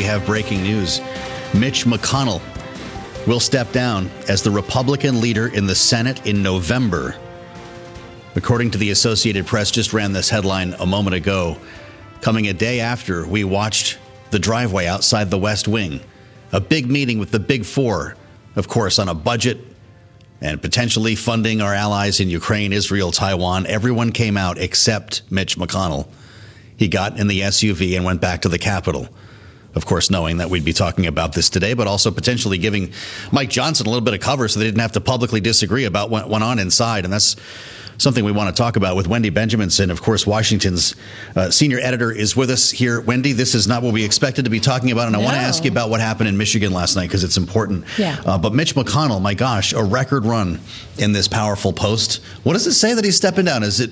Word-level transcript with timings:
we 0.00 0.06
have 0.06 0.24
breaking 0.24 0.62
news. 0.62 0.98
Mitch 1.52 1.84
McConnell 1.84 2.40
will 3.26 3.38
step 3.38 3.70
down 3.70 4.10
as 4.28 4.42
the 4.42 4.50
Republican 4.50 5.20
leader 5.20 5.48
in 5.48 5.66
the 5.66 5.74
Senate 5.74 6.26
in 6.26 6.42
November. 6.42 7.14
According 8.34 8.70
to 8.70 8.78
the 8.78 8.92
Associated 8.92 9.46
Press, 9.46 9.70
just 9.70 9.92
ran 9.92 10.14
this 10.14 10.30
headline 10.30 10.72
a 10.78 10.86
moment 10.86 11.16
ago, 11.16 11.58
coming 12.22 12.48
a 12.48 12.54
day 12.54 12.80
after 12.80 13.26
we 13.26 13.44
watched 13.44 13.98
the 14.30 14.38
driveway 14.38 14.86
outside 14.86 15.28
the 15.28 15.36
West 15.36 15.68
Wing. 15.68 16.00
A 16.52 16.62
big 16.62 16.90
meeting 16.90 17.18
with 17.18 17.30
the 17.30 17.38
Big 17.38 17.66
Four, 17.66 18.16
of 18.56 18.68
course, 18.68 18.98
on 18.98 19.10
a 19.10 19.14
budget 19.14 19.58
and 20.40 20.62
potentially 20.62 21.14
funding 21.14 21.60
our 21.60 21.74
allies 21.74 22.20
in 22.20 22.30
Ukraine, 22.30 22.72
Israel, 22.72 23.12
Taiwan. 23.12 23.66
Everyone 23.66 24.12
came 24.12 24.38
out 24.38 24.56
except 24.56 25.30
Mitch 25.30 25.58
McConnell. 25.58 26.08
He 26.78 26.88
got 26.88 27.20
in 27.20 27.26
the 27.26 27.42
SUV 27.42 27.96
and 27.96 28.06
went 28.06 28.22
back 28.22 28.40
to 28.40 28.48
the 28.48 28.58
Capitol. 28.58 29.10
Of 29.74 29.86
course, 29.86 30.10
knowing 30.10 30.38
that 30.38 30.50
we'd 30.50 30.64
be 30.64 30.72
talking 30.72 31.06
about 31.06 31.32
this 31.32 31.48
today, 31.48 31.74
but 31.74 31.86
also 31.86 32.10
potentially 32.10 32.58
giving 32.58 32.92
Mike 33.30 33.50
Johnson 33.50 33.86
a 33.86 33.90
little 33.90 34.04
bit 34.04 34.14
of 34.14 34.20
cover 34.20 34.48
so 34.48 34.58
they 34.58 34.66
didn't 34.66 34.80
have 34.80 34.92
to 34.92 35.00
publicly 35.00 35.40
disagree 35.40 35.84
about 35.84 36.10
what 36.10 36.28
went 36.28 36.42
on 36.42 36.58
inside. 36.58 37.04
And 37.04 37.12
that's 37.12 37.36
something 38.00 38.24
we 38.24 38.32
want 38.32 38.54
to 38.54 38.60
talk 38.60 38.76
about 38.76 38.96
with 38.96 39.06
Wendy 39.06 39.30
Benjaminson. 39.30 39.90
Of 39.90 40.00
course, 40.02 40.26
Washington's 40.26 40.94
uh, 41.36 41.50
senior 41.50 41.78
editor 41.80 42.10
is 42.10 42.34
with 42.34 42.50
us 42.50 42.70
here. 42.70 43.00
Wendy, 43.00 43.32
this 43.32 43.54
is 43.54 43.68
not 43.68 43.82
what 43.82 43.92
we 43.92 44.04
expected 44.04 44.46
to 44.46 44.50
be 44.50 44.58
talking 44.58 44.90
about, 44.90 45.04
and 45.06 45.12
no. 45.12 45.20
I 45.20 45.24
want 45.24 45.34
to 45.36 45.40
ask 45.42 45.64
you 45.64 45.70
about 45.70 45.90
what 45.90 46.00
happened 46.00 46.28
in 46.28 46.36
Michigan 46.38 46.72
last 46.72 46.96
night 46.96 47.08
because 47.08 47.24
it's 47.24 47.36
important. 47.36 47.84
Yeah. 47.98 48.20
Uh, 48.24 48.38
but 48.38 48.54
Mitch 48.54 48.74
McConnell, 48.74 49.20
my 49.20 49.34
gosh, 49.34 49.74
a 49.74 49.82
record 49.84 50.24
run 50.24 50.60
in 50.98 51.12
this 51.12 51.28
powerful 51.28 51.72
post. 51.72 52.22
What 52.42 52.54
does 52.54 52.66
it 52.66 52.72
say 52.72 52.94
that 52.94 53.04
he's 53.04 53.16
stepping 53.16 53.44
down? 53.44 53.62
Is 53.62 53.80
it 53.80 53.90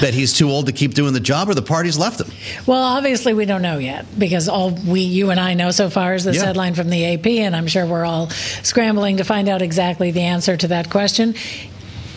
that 0.00 0.14
he's 0.14 0.32
too 0.32 0.50
old 0.50 0.66
to 0.66 0.72
keep 0.72 0.94
doing 0.94 1.12
the 1.14 1.20
job, 1.20 1.48
or 1.48 1.54
the 1.54 1.62
party's 1.62 1.96
left 1.96 2.20
him? 2.20 2.32
Well, 2.66 2.82
obviously 2.82 3.34
we 3.34 3.44
don't 3.44 3.62
know 3.62 3.78
yet 3.78 4.04
because 4.18 4.48
all 4.48 4.70
we, 4.72 5.00
you 5.00 5.30
and 5.30 5.38
I 5.38 5.54
know 5.54 5.70
so 5.70 5.90
far 5.90 6.14
is 6.14 6.24
this 6.24 6.36
Yeah. 6.36 6.46
headline 6.46 6.74
from 6.74 6.90
the 6.90 7.04
AP, 7.04 7.26
and 7.26 7.54
I'm 7.54 7.68
sure 7.68 7.86
we're 7.86 8.04
all 8.04 8.30
scrambling 8.64 9.18
to 9.18 9.24
find 9.24 9.48
out 9.48 9.62
exactly 9.62 10.10
the 10.10 10.22
answer 10.22 10.56
to 10.56 10.68
that 10.68 10.90
question. 10.90 11.34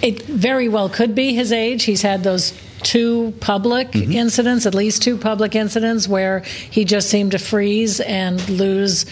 It 0.02 0.23
very 0.23 0.70
well 0.70 0.90
could 0.90 1.16
be 1.16 1.34
his 1.34 1.52
age. 1.52 1.84
He's 1.84 2.02
had 2.03 2.23
those 2.23 2.53
two 2.84 3.34
public 3.40 3.92
Mm-hmm. 3.92 4.12
incidents, 4.12 4.66
at 4.66 4.76
least 4.76 5.02
two 5.02 5.17
public 5.17 5.56
incidents, 5.56 6.08
where 6.08 6.42
he 6.42 6.86
just 6.86 7.09
seemed 7.09 7.31
to 7.31 7.39
freeze 7.39 8.00
and 8.00 8.48
lose. 8.50 9.06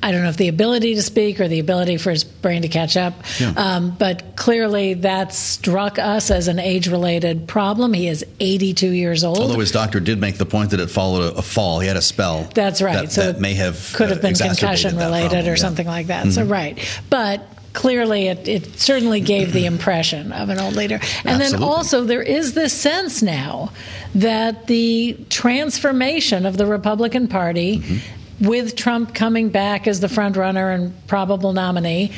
I 0.00 0.12
don't 0.12 0.22
know 0.22 0.28
if 0.28 0.36
the 0.36 0.46
ability 0.46 0.94
to 0.94 1.02
speak 1.02 1.40
or 1.40 1.48
the 1.48 1.58
ability 1.58 1.96
for 1.96 2.10
his 2.10 2.22
brain 2.22 2.62
to 2.62 2.68
catch 2.68 2.96
up, 2.96 3.14
Yeah. 3.40 3.52
um, 3.56 3.96
but 3.98 4.36
clearly 4.36 4.94
that 4.94 5.34
struck 5.34 5.98
us 5.98 6.30
as 6.30 6.46
an 6.46 6.60
age-related 6.60 7.48
problem. 7.48 7.92
He 7.92 8.06
is 8.06 8.24
82 8.38 8.90
years 8.90 9.24
old. 9.24 9.38
Although 9.38 9.58
his 9.58 9.72
doctor 9.72 9.98
did 9.98 10.20
make 10.20 10.38
the 10.38 10.46
point 10.46 10.70
that 10.70 10.78
it 10.78 10.88
followed 10.88 11.34
a, 11.34 11.38
a 11.38 11.42
fall, 11.42 11.80
he 11.80 11.88
had 11.88 11.96
a 11.96 12.00
spell. 12.00 12.48
That's 12.54 12.80
right. 12.80 12.94
That, 13.06 13.10
so 13.12 13.32
that 13.32 13.40
may 13.40 13.54
have 13.54 13.92
could 13.92 14.10
have 14.10 14.18
uh, 14.18 14.22
been 14.22 14.34
concussion 14.34 14.96
related 14.96 15.30
problem, 15.30 15.40
or 15.40 15.48
yeah. 15.48 15.52
Mm-hmm. 15.54 15.60
something 15.60 15.86
like 15.88 16.06
that. 16.06 16.30
So 16.30 16.44
right, 16.44 16.78
but 17.10 17.42
clearly 17.72 18.28
it, 18.28 18.48
it 18.48 18.78
certainly 18.78 19.20
gave 19.20 19.52
the 19.52 19.66
impression 19.66 20.32
of 20.32 20.48
an 20.48 20.58
old 20.58 20.74
leader. 20.74 21.00
And 21.24 21.40
then 21.40 21.62
also 21.62 22.04
there 22.04 22.22
is 22.22 22.54
this 22.54 22.72
sense 22.72 23.22
now 23.22 23.72
that 24.14 24.66
the 24.66 25.16
transformation 25.28 26.46
of 26.46 26.56
the 26.56 26.66
Republican 26.66 27.28
Party. 27.28 27.78
Mm-hmm. 27.78 28.14
With 28.40 28.76
Trump 28.76 29.16
coming 29.16 29.48
back 29.48 29.88
as 29.88 29.98
the 29.98 30.08
front 30.08 30.36
runner 30.36 30.70
and 30.70 30.94
probable 31.08 31.52
nominee, 31.52 32.12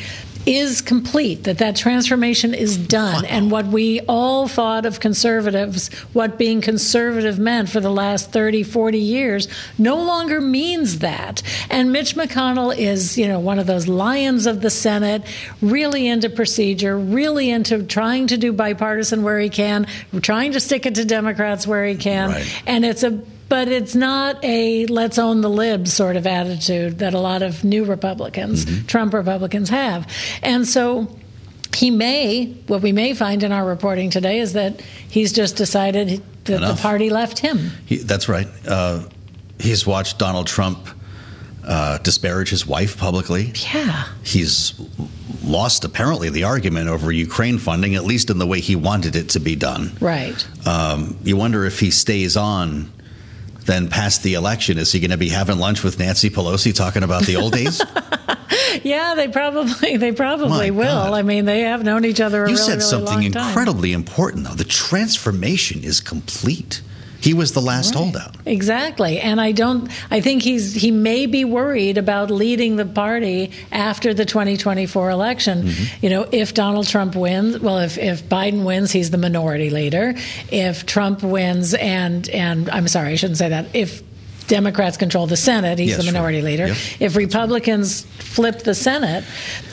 is 0.47 0.81
complete. 0.81 1.45
That 1.45 1.59
that 1.59 1.77
transformation 1.77 2.55
is 2.55 2.77
done, 2.77 3.25
and 3.27 3.51
what 3.51 3.67
we 3.67 4.01
all 4.09 4.49
thought 4.49 4.87
of 4.87 5.01
conservatives, 5.01 5.89
what 6.13 6.39
being 6.39 6.61
conservative 6.61 7.39
meant 7.39 7.69
for 7.69 7.81
the 7.81 7.91
last 7.91 8.33
30, 8.33 8.63
40 8.63 8.99
years, 8.99 9.49
no 9.79 9.97
longer 9.97 10.41
means 10.41 11.01
that. 11.01 11.43
And 11.71 11.93
Mitch 11.93 12.15
McConnell 12.15 12.77
is, 12.77 13.19
you 13.19 13.29
know, 13.29 13.39
one 13.41 13.59
of 13.59 13.67
those 13.67 13.87
lions 13.89 14.47
of 14.47 14.61
the 14.63 14.71
Senate, 14.71 15.23
really 15.61 16.07
into 16.09 16.31
procedure, 16.31 16.99
really 16.99 17.51
into 17.51 17.83
trying 17.85 18.27
to 18.29 18.37
do 18.37 18.53
bipartisan 18.53 19.23
where 19.23 19.39
he 19.39 19.49
can, 19.51 19.87
trying 20.23 20.53
to 20.53 20.61
stick 20.61 20.87
it 20.87 20.95
to 20.97 21.05
Democrats 21.05 21.67
where 21.67 21.85
he 21.87 21.95
can, 21.97 22.31
Right. 22.31 22.63
and 22.67 22.85
it's 22.85 23.03
a 23.03 23.21
but 23.51 23.69
it's 23.69 23.95
not 23.95 24.43
a 24.43 24.87
let's 24.87 25.19
own 25.19 25.43
the 25.43 25.51
libs 25.51 25.93
sort 25.93 26.17
of 26.17 26.27
attitude 26.27 27.01
that 27.01 27.13
a 27.13 27.19
lot 27.21 27.43
of 27.43 27.63
new 27.65 27.85
Republicans, 27.85 28.65
Mm-hmm. 28.65 28.87
Trump 28.87 29.13
Republicans, 29.13 29.69
have. 29.69 30.11
And 30.43 30.67
so 30.67 31.15
he 31.75 31.91
may, 31.91 32.47
what 32.69 32.81
we 32.81 32.93
may 32.93 33.13
find 33.13 33.43
in 33.43 33.53
our 33.53 33.65
reporting 33.67 34.09
today 34.11 34.39
is 34.41 34.55
that 34.55 34.81
he's 35.11 35.33
just 35.33 35.57
decided 35.57 36.23
that 36.45 36.57
Enough. 36.57 36.77
the 36.77 36.83
party 36.83 37.11
left 37.11 37.39
him. 37.39 37.71
He, 37.87 37.97
that's 37.99 38.29
right. 38.29 38.49
Uh, 38.67 39.03
he's 39.59 39.87
watched 39.87 40.19
Donald 40.19 40.47
Trump 40.47 40.79
uh, 41.65 41.99
disparage 41.99 42.49
his 42.51 42.67
wife 42.67 42.97
publicly. 42.99 43.53
Yeah. 43.75 44.07
He's 44.25 44.75
lost 45.45 45.85
apparently 45.85 46.31
the 46.31 46.45
argument 46.45 46.89
over 46.89 47.13
Ukraine 47.13 47.59
funding, 47.59 47.95
at 47.95 48.05
least 48.05 48.31
in 48.31 48.39
the 48.39 48.47
way 48.47 48.61
he 48.61 48.77
wanted 48.77 49.15
it 49.17 49.29
to 49.31 49.41
be 49.41 49.57
done. 49.57 49.93
Right. 50.01 50.47
Um, 50.67 51.17
you 51.23 51.37
wonder 51.37 51.65
if 51.65 51.81
he 51.81 51.91
stays 51.91 52.37
on. 52.37 52.91
Then 53.67 53.89
past 53.89 54.23
the 54.23 54.35
election, 54.35 54.79
is 54.79 54.93
he 54.93 55.01
going 55.01 55.11
to 55.11 55.17
be 55.17 55.29
having 55.29 55.59
lunch 55.59 55.83
with 55.83 55.99
Nancy 55.99 56.31
Pelosi 56.31 56.75
talking 56.75 57.03
about 57.03 57.25
the 57.25 57.37
old 57.37 57.53
days? 57.53 57.81
Yeah, 58.83 59.15
they 59.15 59.29
probably 59.29 59.97
they 59.97 60.13
probably 60.13 60.49
My 60.49 60.71
will. 60.71 60.85
God. 60.85 61.13
I 61.13 61.23
mean, 61.23 61.45
they 61.45 61.63
have 61.63 61.83
known 61.83 62.05
each 62.05 62.21
other 62.21 62.45
a 62.45 62.49
you 62.49 62.57
really, 62.57 62.67
said 62.67 62.83
something 62.83 63.23
incredibly 63.23 63.93
important, 63.93 64.45
though. 64.45 64.55
The 64.55 64.65
transformation 64.65 65.83
is 65.83 66.01
complete. 66.01 66.83
He 67.21 67.35
was 67.35 67.53
the 67.53 67.61
last 67.61 67.95
Right. 67.95 68.03
holdout. 68.05 68.37
Exactly. 68.47 69.21
And 69.21 69.41
I 69.41 69.53
don't 69.53 69.91
I 70.11 70.21
think 70.21 70.43
he's 70.43 70.75
he 70.75 70.91
may 70.91 71.27
be 71.27 71.45
worried 71.45 71.99
about 71.99 72.31
leading 72.31 72.77
the 72.77 72.85
party 72.87 73.51
after 73.73 74.15
the 74.15 74.25
2024 74.25 75.11
election. 75.11 75.65
Mm-hmm. 75.65 76.05
You 76.05 76.11
know, 76.11 76.27
if 76.33 76.55
Donald 76.55 76.87
Trump 76.89 77.15
wins, 77.15 77.59
well 77.59 77.79
if 77.79 77.99
if 77.99 78.25
Biden 78.29 78.65
wins, 78.65 78.91
he's 78.93 79.11
the 79.11 79.19
minority 79.19 79.71
leader. 79.71 80.15
If 80.51 80.87
Trump 80.87 81.23
wins 81.23 81.75
and 81.75 82.29
and 82.31 82.69
I'm 82.71 82.89
sorry, 82.89 83.13
I 83.13 83.17
shouldn't 83.17 83.39
say 83.39 83.51
that. 83.51 83.67
If 83.75 84.03
Democrats 84.51 84.97
control 84.97 85.27
the 85.29 85.37
Senate, 85.37 85.79
he's 85.79 85.91
Yes, 85.91 85.99
the 86.01 86.05
right. 86.07 86.13
minority 86.13 86.43
leader. 86.43 86.67
Yep. 86.67 86.77
If 86.99 87.17
Republicans 87.17 88.03
flip 88.19 88.59
the 88.65 88.75
Senate, 88.75 89.25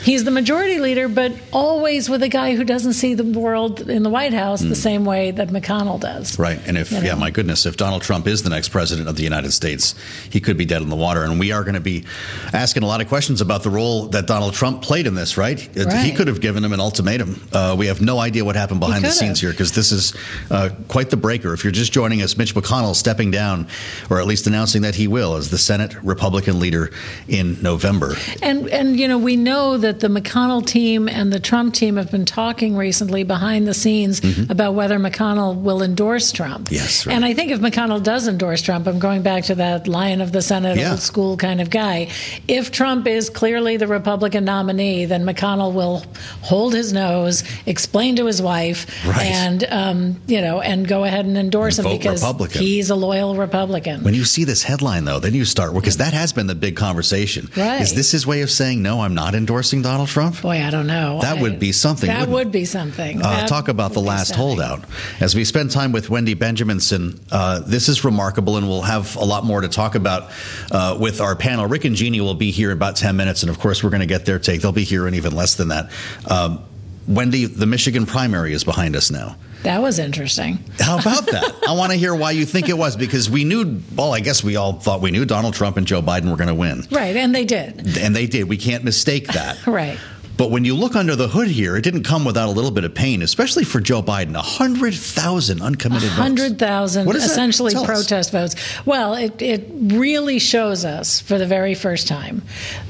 he's 0.04 0.22
the 0.24 0.30
majority 0.30 0.78
leader, 0.78 1.08
but 1.08 1.32
always 1.52 2.08
with 2.08 2.22
a 2.22 2.28
guy 2.28 2.54
who 2.54 2.62
doesn't 2.64 2.92
see 2.94 3.14
the 3.14 3.24
world 3.24 3.80
in 3.90 4.04
the 4.04 4.08
White 4.10 4.32
House 4.32 4.60
the 4.62 4.76
same 4.76 5.04
way 5.04 5.32
that 5.32 5.48
McConnell 5.48 5.98
does. 6.00 6.36
Mm. 6.36 6.38
Right. 6.38 6.60
And 6.68 6.78
if, 6.78 6.92
You 6.92 6.98
know. 7.00 7.06
yeah, 7.06 7.14
my 7.16 7.30
goodness, 7.30 7.66
if 7.66 7.76
Donald 7.76 8.02
Trump 8.02 8.26
is 8.28 8.44
the 8.44 8.50
next 8.50 8.68
president 8.68 9.08
of 9.08 9.16
the 9.16 9.24
United 9.24 9.52
States, 9.52 9.96
he 10.30 10.40
could 10.40 10.56
be 10.56 10.64
dead 10.64 10.80
in 10.82 10.88
the 10.90 10.96
water. 10.96 11.24
And 11.24 11.40
we 11.40 11.50
are 11.50 11.62
going 11.64 11.74
to 11.74 11.80
be 11.80 12.04
asking 12.52 12.84
a 12.84 12.86
lot 12.86 13.00
of 13.00 13.08
questions 13.08 13.40
about 13.40 13.64
the 13.64 13.70
role 13.70 14.06
that 14.08 14.26
Donald 14.28 14.54
Trump 14.54 14.82
played 14.82 15.08
in 15.08 15.14
this, 15.16 15.36
right? 15.36 15.58
He 15.58 16.12
could 16.12 16.28
have 16.28 16.40
given 16.40 16.64
him 16.64 16.72
an 16.72 16.80
ultimatum. 16.80 17.40
Uh, 17.52 17.74
we 17.76 17.86
have 17.88 18.00
no 18.00 18.18
idea 18.20 18.44
what 18.44 18.54
happened 18.54 18.78
behind 18.80 19.04
the 19.04 19.10
scenes 19.10 19.40
here 19.40 19.50
because 19.50 19.72
this 19.72 19.90
is 19.90 20.14
uh, 20.52 20.70
quite 20.86 21.10
the 21.10 21.16
breaker. 21.16 21.52
If 21.52 21.64
you're 21.64 21.72
just 21.72 21.92
joining 21.92 22.22
us, 22.22 22.36
Mitch 22.36 22.54
McConnell 22.54 22.94
stepping 22.94 23.30
down, 23.32 23.66
or 24.08 24.20
at 24.20 24.26
least 24.26 24.46
announcing 24.46 24.67
that 24.76 24.94
he 24.94 25.08
will, 25.08 25.34
as 25.36 25.50
the 25.50 25.58
Senate 25.58 25.94
Republican 26.02 26.60
leader 26.60 26.90
in 27.28 27.60
November. 27.62 28.14
And 28.42 28.68
and 28.68 28.98
you 29.00 29.08
know 29.08 29.18
we 29.18 29.36
know 29.36 29.76
that 29.78 30.00
the 30.00 30.08
McConnell 30.08 30.64
team 30.66 31.08
and 31.08 31.32
the 31.32 31.40
Trump 31.40 31.74
team 31.74 31.96
have 31.96 32.10
been 32.10 32.24
talking 32.24 32.76
recently 32.76 33.24
behind 33.24 33.66
the 33.66 33.74
scenes 33.74 34.20
about 34.50 34.74
whether 34.74 34.98
McConnell 34.98 35.56
will 35.60 35.82
endorse 35.82 36.30
Trump. 36.32 36.66
Mm-hmm. 36.66 36.74
Yes, 36.74 37.06
right. 37.06 37.14
And 37.16 37.24
I 37.24 37.34
think 37.34 37.50
if 37.50 37.60
McConnell 37.60 38.02
does 38.02 38.28
endorse 38.28 38.62
Trump, 38.62 38.86
I'm 38.86 38.98
going 38.98 39.22
back 39.22 39.44
to 39.44 39.54
that 39.56 39.88
lion 39.88 40.20
of 40.20 40.32
the 40.32 40.42
Senate, 40.42 40.76
Yeah. 40.78 40.92
old 40.92 41.00
school 41.00 41.36
kind 41.36 41.60
of 41.60 41.70
guy. 41.70 42.08
If 42.46 42.70
Trump 42.70 43.06
is 43.06 43.30
clearly 43.30 43.76
the 43.76 43.86
Republican 43.86 44.44
nominee, 44.44 45.04
then 45.06 45.24
McConnell 45.24 45.72
will 45.72 46.04
hold 46.42 46.74
his 46.74 46.92
nose, 46.92 47.44
explain 47.66 48.16
to 48.16 48.26
his 48.26 48.40
wife, 48.42 48.86
Right. 49.06 49.26
and 49.26 49.64
um, 49.70 50.20
you 50.26 50.40
know, 50.40 50.60
and 50.60 50.86
go 50.86 51.04
ahead 51.04 51.24
and 51.26 51.36
endorse 51.38 51.78
And 51.78 51.86
him 51.88 51.96
because 51.98 52.22
Republican. 52.22 52.60
he's 52.62 52.90
a 52.90 52.94
loyal 52.96 53.34
Republican. 53.36 54.02
When 54.04 54.14
you 54.14 54.24
see 54.24 54.44
this 54.58 54.64
headline, 54.68 55.04
though, 55.04 55.20
then 55.20 55.34
you 55.34 55.44
start 55.44 55.72
because 55.72 55.98
that 55.98 56.12
has 56.12 56.32
been 56.32 56.48
the 56.48 56.54
big 56.54 56.74
conversation. 56.76 57.48
Right. 57.56 57.80
Is 57.80 57.94
this 57.94 58.10
his 58.10 58.26
way 58.26 58.42
of 58.42 58.50
saying 58.50 58.82
no? 58.82 59.00
I'm 59.02 59.14
not 59.14 59.34
endorsing 59.36 59.82
Donald 59.82 60.08
Trump. 60.08 60.42
Boy, 60.42 60.60
I 60.62 60.70
don't 60.70 60.86
know. 60.88 61.20
That 61.22 61.38
I- 61.38 61.42
would 61.42 61.60
be 61.60 61.70
something, 61.70 62.08
That 62.08 62.28
wouldn't 62.28 62.54
it? 62.54 62.58
be 62.58 62.64
something. 62.64 63.22
Uh, 63.22 63.46
talk 63.46 63.68
about 63.68 63.92
the 63.92 64.00
last 64.00 64.28
something. 64.28 64.44
holdout. 64.44 64.84
As 65.20 65.34
we 65.36 65.44
spend 65.44 65.70
time 65.70 65.92
with 65.92 66.10
Wendy 66.10 66.34
Benjaminson, 66.34 67.20
uh, 67.30 67.60
this 67.60 67.88
is 67.88 68.04
remarkable, 68.04 68.56
and 68.56 68.68
we'll 68.68 68.82
have 68.82 69.14
a 69.16 69.24
lot 69.24 69.44
more 69.44 69.60
to 69.60 69.68
talk 69.68 69.94
about 69.94 70.30
uh, 70.72 70.96
with 70.98 71.20
our 71.20 71.36
panel. 71.36 71.66
Rick 71.66 71.84
and 71.84 71.94
Jeannie 71.94 72.20
will 72.20 72.34
be 72.34 72.50
here 72.50 72.70
in 72.72 72.76
about 72.76 72.96
10 72.96 73.16
minutes, 73.16 73.42
and 73.44 73.50
of 73.50 73.60
course, 73.60 73.84
we're 73.84 73.90
going 73.90 74.00
to 74.00 74.06
get 74.06 74.26
their 74.26 74.40
take. 74.40 74.60
They'll 74.62 74.72
be 74.72 74.84
here 74.84 75.06
in 75.06 75.14
even 75.14 75.34
less 75.36 75.54
than 75.54 75.68
that. 75.68 75.90
Um, 76.26 76.64
Wendy, 77.06 77.44
the 77.46 77.66
Michigan 77.66 78.06
primary 78.06 78.52
is 78.52 78.64
behind 78.64 78.96
us 78.96 79.10
now. 79.10 79.36
That 79.68 79.82
was 79.82 79.98
interesting. 79.98 80.60
How 80.80 80.98
about 80.98 81.26
that? 81.26 81.54
I 81.68 81.72
want 81.72 81.92
to 81.92 81.98
hear 81.98 82.14
why 82.14 82.30
you 82.30 82.46
think 82.46 82.70
it 82.70 82.78
was 82.78 82.96
because 82.96 83.28
we 83.28 83.44
knew, 83.44 83.82
well, 83.94 84.14
I 84.14 84.20
guess 84.20 84.42
we 84.42 84.56
all 84.56 84.72
thought 84.72 85.02
we 85.02 85.10
knew 85.10 85.26
Donald 85.26 85.52
Trump 85.52 85.76
and 85.76 85.86
Joe 85.86 86.00
Biden 86.00 86.30
were 86.30 86.38
going 86.38 86.48
to 86.48 86.54
win. 86.54 86.84
Right, 86.90 87.14
and 87.14 87.34
they 87.34 87.44
did. 87.44 87.98
And 87.98 88.16
they 88.16 88.26
did. 88.26 88.48
We 88.48 88.56
can't 88.56 88.82
mistake 88.82 89.26
that. 89.28 89.58
Right. 89.66 89.98
But 90.38 90.50
when 90.50 90.64
you 90.64 90.74
look 90.74 90.96
under 90.96 91.14
the 91.16 91.28
hood 91.28 91.48
here, 91.48 91.76
it 91.76 91.82
didn't 91.82 92.04
come 92.04 92.24
without 92.24 92.48
a 92.48 92.52
little 92.52 92.70
bit 92.70 92.84
of 92.84 92.94
pain, 92.94 93.20
especially 93.20 93.64
for 93.64 93.78
Joe 93.78 94.02
Biden. 94.02 94.32
100,000 94.34 95.60
uncommitted 95.60 96.08
100,000 96.08 97.04
votes. 97.04 97.24
essentially 97.24 97.72
Tell 97.72 97.82
us. 97.82 97.86
protest 97.86 98.32
votes. 98.32 98.56
Well, 98.86 99.12
it, 99.14 99.42
it 99.42 99.68
really 99.70 100.38
shows 100.38 100.86
us 100.86 101.20
for 101.20 101.36
the 101.36 101.46
very 101.46 101.74
first 101.74 102.08
time 102.08 102.40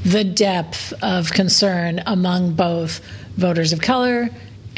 the 0.05 0.23
depth 0.23 0.93
of 1.03 1.33
concern 1.33 2.03
among 2.07 2.53
both 2.53 3.01
voters 3.37 3.73
of 3.73 3.81
color. 3.81 4.29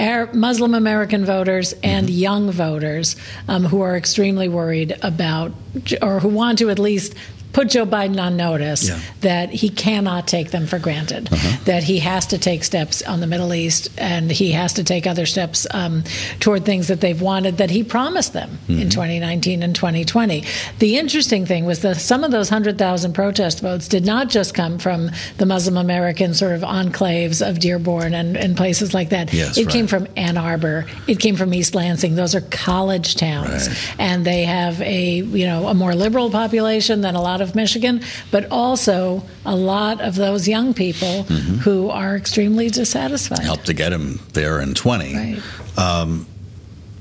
Arab, 0.01 0.35
Muslim 0.35 0.75
American 0.75 1.25
voters 1.25 1.75
and 1.83 2.07
Mm-hmm. 2.07 2.19
young 2.19 2.51
voters 2.51 3.17
um, 3.47 3.65
who 3.65 3.83
are 3.83 3.97
extremely 3.97 4.49
worried 4.49 4.97
about, 5.03 5.53
or 6.01 6.21
who 6.21 6.29
want 6.29 6.59
to 6.59 6.71
at 6.71 6.79
least 6.79 7.15
put 7.53 7.69
Joe 7.69 7.85
Biden 7.87 8.21
on 8.21 8.37
notice 8.37 8.89
Yeah. 8.89 8.99
that 9.23 9.51
he 9.51 9.69
cannot 9.69 10.29
take 10.29 10.51
them 10.51 10.67
for 10.67 10.79
granted, 10.79 11.27
that 11.65 11.83
he 11.85 11.99
has 12.01 12.27
to 12.27 12.39
take 12.39 12.65
steps 12.65 13.03
on 13.03 13.21
the 13.21 13.27
Middle 13.27 13.53
East 13.55 13.89
and 13.99 14.31
he 14.31 14.53
has 14.53 14.73
to 14.75 14.85
take 14.85 15.07
other 15.07 15.27
steps 15.27 15.67
um, 15.73 16.05
toward 16.39 16.65
things 16.65 16.89
that 16.89 17.01
they've 17.01 17.21
wanted 17.21 17.57
that 17.59 17.71
he 17.71 17.83
promised 17.83 18.33
them 18.33 18.59
in 18.69 18.89
2019 18.91 19.63
and 19.63 19.75
2020. 19.75 20.45
The 20.79 20.97
interesting 20.99 21.45
thing 21.47 21.65
was 21.65 21.81
that 21.81 21.97
some 21.97 22.23
of 22.25 22.31
those 22.31 22.51
100,000 22.51 23.13
protest 23.13 23.61
votes 23.61 23.89
did 23.89 24.05
not 24.05 24.29
just 24.29 24.55
come 24.55 24.79
from 24.79 25.11
the 25.39 25.47
Muslim 25.47 25.77
American 25.77 26.35
sort 26.35 26.53
of 26.53 26.63
enclaves 26.63 27.47
of 27.47 27.59
Dearborn 27.59 28.15
and, 28.15 28.37
and 28.37 28.57
places 28.57 28.95
like 28.95 29.09
that. 29.11 29.33
Yes, 29.33 29.59
it 29.59 29.69
came 29.69 29.87
from 29.87 30.07
Ann 30.17 30.37
Arbor. 30.37 30.87
It 31.09 31.19
came 31.19 31.37
from 31.37 31.53
East 31.53 31.75
Lansing. 31.75 32.15
Those 32.15 32.35
are 32.35 32.41
college 32.43 33.17
towns, 33.17 33.69
Right. 33.69 33.95
and 33.99 34.25
they 34.25 34.45
have 34.45 34.81
a 34.83 35.15
you 35.17 35.47
know 35.47 35.69
a 35.69 35.75
more 35.75 35.95
liberal 35.95 36.31
population 36.31 37.01
than 37.01 37.15
a 37.15 37.23
lot 37.23 37.40
of 37.41 37.55
Michigan, 37.55 38.03
but 38.31 38.47
also 38.51 39.23
a 39.45 39.55
lot 39.57 40.01
of 40.01 40.15
those 40.17 40.47
young 40.49 40.75
people 40.75 41.25
Mm-hmm. 41.25 41.57
who 41.59 41.91
are 41.91 42.17
extremely 42.17 42.69
dissatisfied. 42.71 43.41
Helped 43.41 43.67
to 43.67 43.75
get 43.75 43.93
him 43.93 44.21
there 44.33 44.61
in 44.61 44.75
20. 44.75 45.15
Right. 45.15 45.43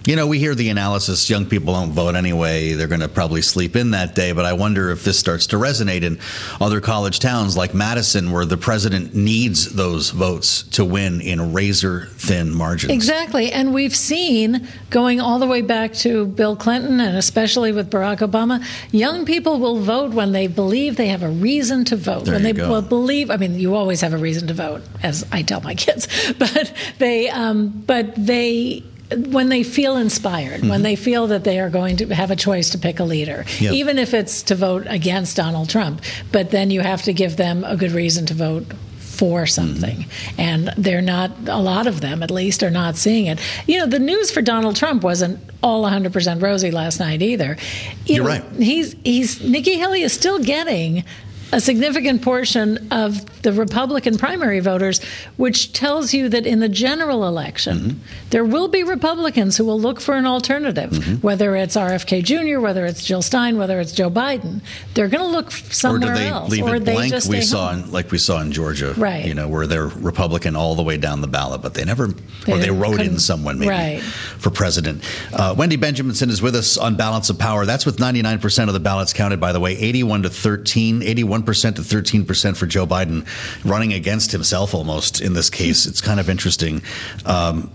You 0.09 0.15
know, 0.15 0.25
we 0.25 0.39
hear 0.39 0.55
the 0.55 0.69
analysis 0.69 1.29
young 1.29 1.45
people 1.45 1.75
don't 1.75 1.91
vote 1.91 2.15
anyway. 2.15 2.73
They're 2.73 2.87
going 2.87 3.01
to 3.01 3.07
probably 3.07 3.43
sleep 3.43 3.75
in 3.75 3.91
that 3.91 4.15
day. 4.15 4.31
But 4.31 4.43
I 4.43 4.53
wonder 4.53 4.89
if 4.89 5.03
this 5.03 5.19
starts 5.19 5.45
to 5.47 5.57
resonate 5.57 6.01
in 6.01 6.17
other 6.59 6.81
college 6.81 7.19
towns 7.19 7.55
like 7.55 7.75
Madison, 7.75 8.31
where 8.31 8.43
the 8.43 8.57
president 8.57 9.13
needs 9.13 9.71
those 9.71 10.09
votes 10.09 10.63
to 10.69 10.83
win 10.83 11.21
in 11.21 11.53
razor 11.53 12.07
thin 12.07 12.51
margins. 12.51 12.91
Exactly. 12.91 13.51
And 13.51 13.71
we've 13.71 13.95
seen 13.95 14.67
going 14.89 15.21
all 15.21 15.37
the 15.37 15.45
way 15.45 15.61
back 15.61 15.93
to 15.97 16.25
Bill 16.25 16.55
Clinton 16.55 16.99
and 16.99 17.15
especially 17.15 17.71
with 17.71 17.91
Barack 17.91 18.27
Obama, 18.27 18.65
young 18.91 19.25
people 19.25 19.59
will 19.59 19.77
vote 19.77 20.11
when 20.11 20.31
they 20.31 20.47
believe 20.47 20.95
they 20.95 21.09
have 21.09 21.21
a 21.21 21.29
reason 21.29 21.85
to 21.85 21.95
vote. 21.95 22.25
There 22.25 22.33
when 22.33 22.41
they 22.41 22.53
go. 22.53 22.67
will 22.67 22.81
believe, 22.81 23.29
I 23.29 23.37
mean, 23.37 23.59
you 23.59 23.75
always 23.75 24.01
have 24.01 24.13
a 24.13 24.17
reason 24.17 24.47
to 24.47 24.55
vote, 24.55 24.81
as 25.03 25.23
I 25.31 25.43
tell 25.43 25.61
my 25.61 25.75
kids, 25.75 26.07
but 26.39 26.73
they, 26.97 27.29
um, 27.29 27.83
but 27.85 28.15
they, 28.15 28.83
when 29.29 29.49
they 29.49 29.63
feel 29.63 29.97
inspired, 29.97 30.61
when 30.67 30.83
they 30.83 30.95
feel 30.95 31.27
that 31.27 31.43
they 31.43 31.59
are 31.59 31.69
going 31.69 31.97
to 31.97 32.07
have 32.13 32.29
a 32.31 32.35
choice 32.35 32.69
to 32.71 32.77
pick 32.77 32.99
a 32.99 33.03
leader, 33.03 33.43
Mm-hmm. 33.47 33.63
Yep. 33.63 33.73
even 33.73 33.99
if 33.99 34.13
it's 34.13 34.43
to 34.43 34.55
vote 34.55 34.85
against 34.87 35.37
Donald 35.37 35.69
Trump, 35.69 36.01
but 36.31 36.51
then 36.51 36.71
you 36.71 36.81
have 36.81 37.01
to 37.03 37.13
give 37.13 37.37
them 37.37 37.63
a 37.63 37.75
good 37.75 37.91
reason 37.91 38.25
to 38.27 38.33
vote 38.33 38.65
for 38.97 39.45
something. 39.45 39.97
Mm-hmm. 39.97 40.41
And 40.41 40.73
they're 40.77 41.01
not, 41.01 41.31
a 41.47 41.57
lot 41.57 41.87
of 41.87 42.01
them 42.01 42.23
at 42.23 42.31
least, 42.31 42.63
are 42.63 42.69
not 42.69 42.95
seeing 42.95 43.25
it. 43.25 43.39
You 43.67 43.79
know, 43.79 43.85
the 43.85 43.99
news 43.99 44.31
for 44.31 44.41
Donald 44.41 44.75
Trump 44.75 45.03
wasn't 45.03 45.39
all 45.61 45.83
100% 45.83 46.41
rosy 46.41 46.71
last 46.71 46.99
night 46.99 47.21
either. 47.21 47.57
You 48.05 48.15
You're 48.15 48.23
know, 48.23 48.29
right. 48.29 48.43
He's, 48.53 48.95
he's, 49.03 49.41
Nikki 49.41 49.77
Haley 49.77 50.03
is 50.03 50.13
still 50.13 50.39
getting 50.39 51.03
a 51.51 51.59
significant 51.59 52.21
portion 52.21 52.87
of 52.91 53.41
the 53.41 53.51
Republican 53.53 54.17
primary 54.17 54.59
voters, 54.59 55.01
which 55.37 55.73
tells 55.73 56.13
you 56.13 56.29
that 56.29 56.45
in 56.45 56.59
the 56.59 56.69
general 56.69 57.27
election, 57.27 57.77
Mm-hmm. 57.79 57.99
there 58.31 58.43
will 58.45 58.67
be 58.67 58.83
Republicans 58.83 59.57
who 59.57 59.65
will 59.65 59.79
look 59.79 59.99
for 60.01 60.15
an 60.15 60.25
alternative, 60.25 60.91
Mm-hmm. 60.91 61.15
whether 61.25 61.55
it's 61.55 61.75
RFK 61.75 62.23
Jr., 62.23 62.59
whether 62.59 62.85
it's 62.85 63.03
Jill 63.03 63.21
Stein, 63.21 63.57
whether 63.57 63.79
it's 63.79 63.91
Joe 63.91 64.09
Biden. 64.09 64.61
They're 64.93 65.07
going 65.07 65.23
to 65.23 65.29
look 65.29 65.51
somewhere 65.51 66.11
Or 66.11 66.13
do 66.13 66.19
they 66.19 66.27
else, 66.27 66.51
leave 66.51 66.63
or 66.65 66.75
it 66.75 66.85
they 66.85 66.93
blank? 66.93 67.11
just 67.13 67.29
We 67.29 67.41
saw, 67.41 67.73
in, 67.73 67.91
like 67.91 68.11
we 68.11 68.17
saw 68.17 68.41
in 68.41 68.51
Georgia, 68.51 68.93
Right. 68.97 69.25
You 69.25 69.33
know, 69.33 69.47
where 69.47 69.65
they're 69.67 69.87
Republican 69.87 70.55
all 70.55 70.75
the 70.75 70.83
way 70.83 70.97
down 70.97 71.21
the 71.21 71.27
ballot, 71.27 71.61
but 71.61 71.73
they 71.73 71.85
never, 71.85 72.05
or 72.05 72.09
They 72.45 72.59
they 72.59 72.71
wrote 72.71 73.01
in 73.01 73.19
someone 73.19 73.57
maybe 73.59 73.69
right. 73.69 74.01
for 74.01 74.49
president. 74.49 75.03
Uh, 75.33 75.55
Wendy 75.57 75.77
Benjaminson 75.77 76.29
is 76.29 76.41
with 76.41 76.55
us 76.55 76.77
on 76.77 76.95
Balance 76.95 77.29
of 77.29 77.39
Power. 77.39 77.65
That's 77.65 77.85
with 77.85 77.97
99% 77.97 78.67
of 78.67 78.73
the 78.73 78.79
ballots 78.79 79.13
counted, 79.13 79.39
by 79.39 79.51
the 79.53 79.59
way, 79.59 79.77
81 79.77 80.23
to 80.23 80.29
13, 80.29 81.01
81% 81.01 81.38
to 81.75 81.81
13% 81.81 82.57
for 82.57 82.65
Joe 82.65 82.85
Biden, 82.85 83.27
running 83.63 83.93
against 83.93 84.31
himself 84.31 84.73
almost 84.73 85.21
in 85.21 85.33
this 85.33 85.49
case. 85.49 85.85
It's 85.85 86.01
kind 86.01 86.19
of 86.19 86.29
interesting. 86.29 86.81
Um, 87.25 87.71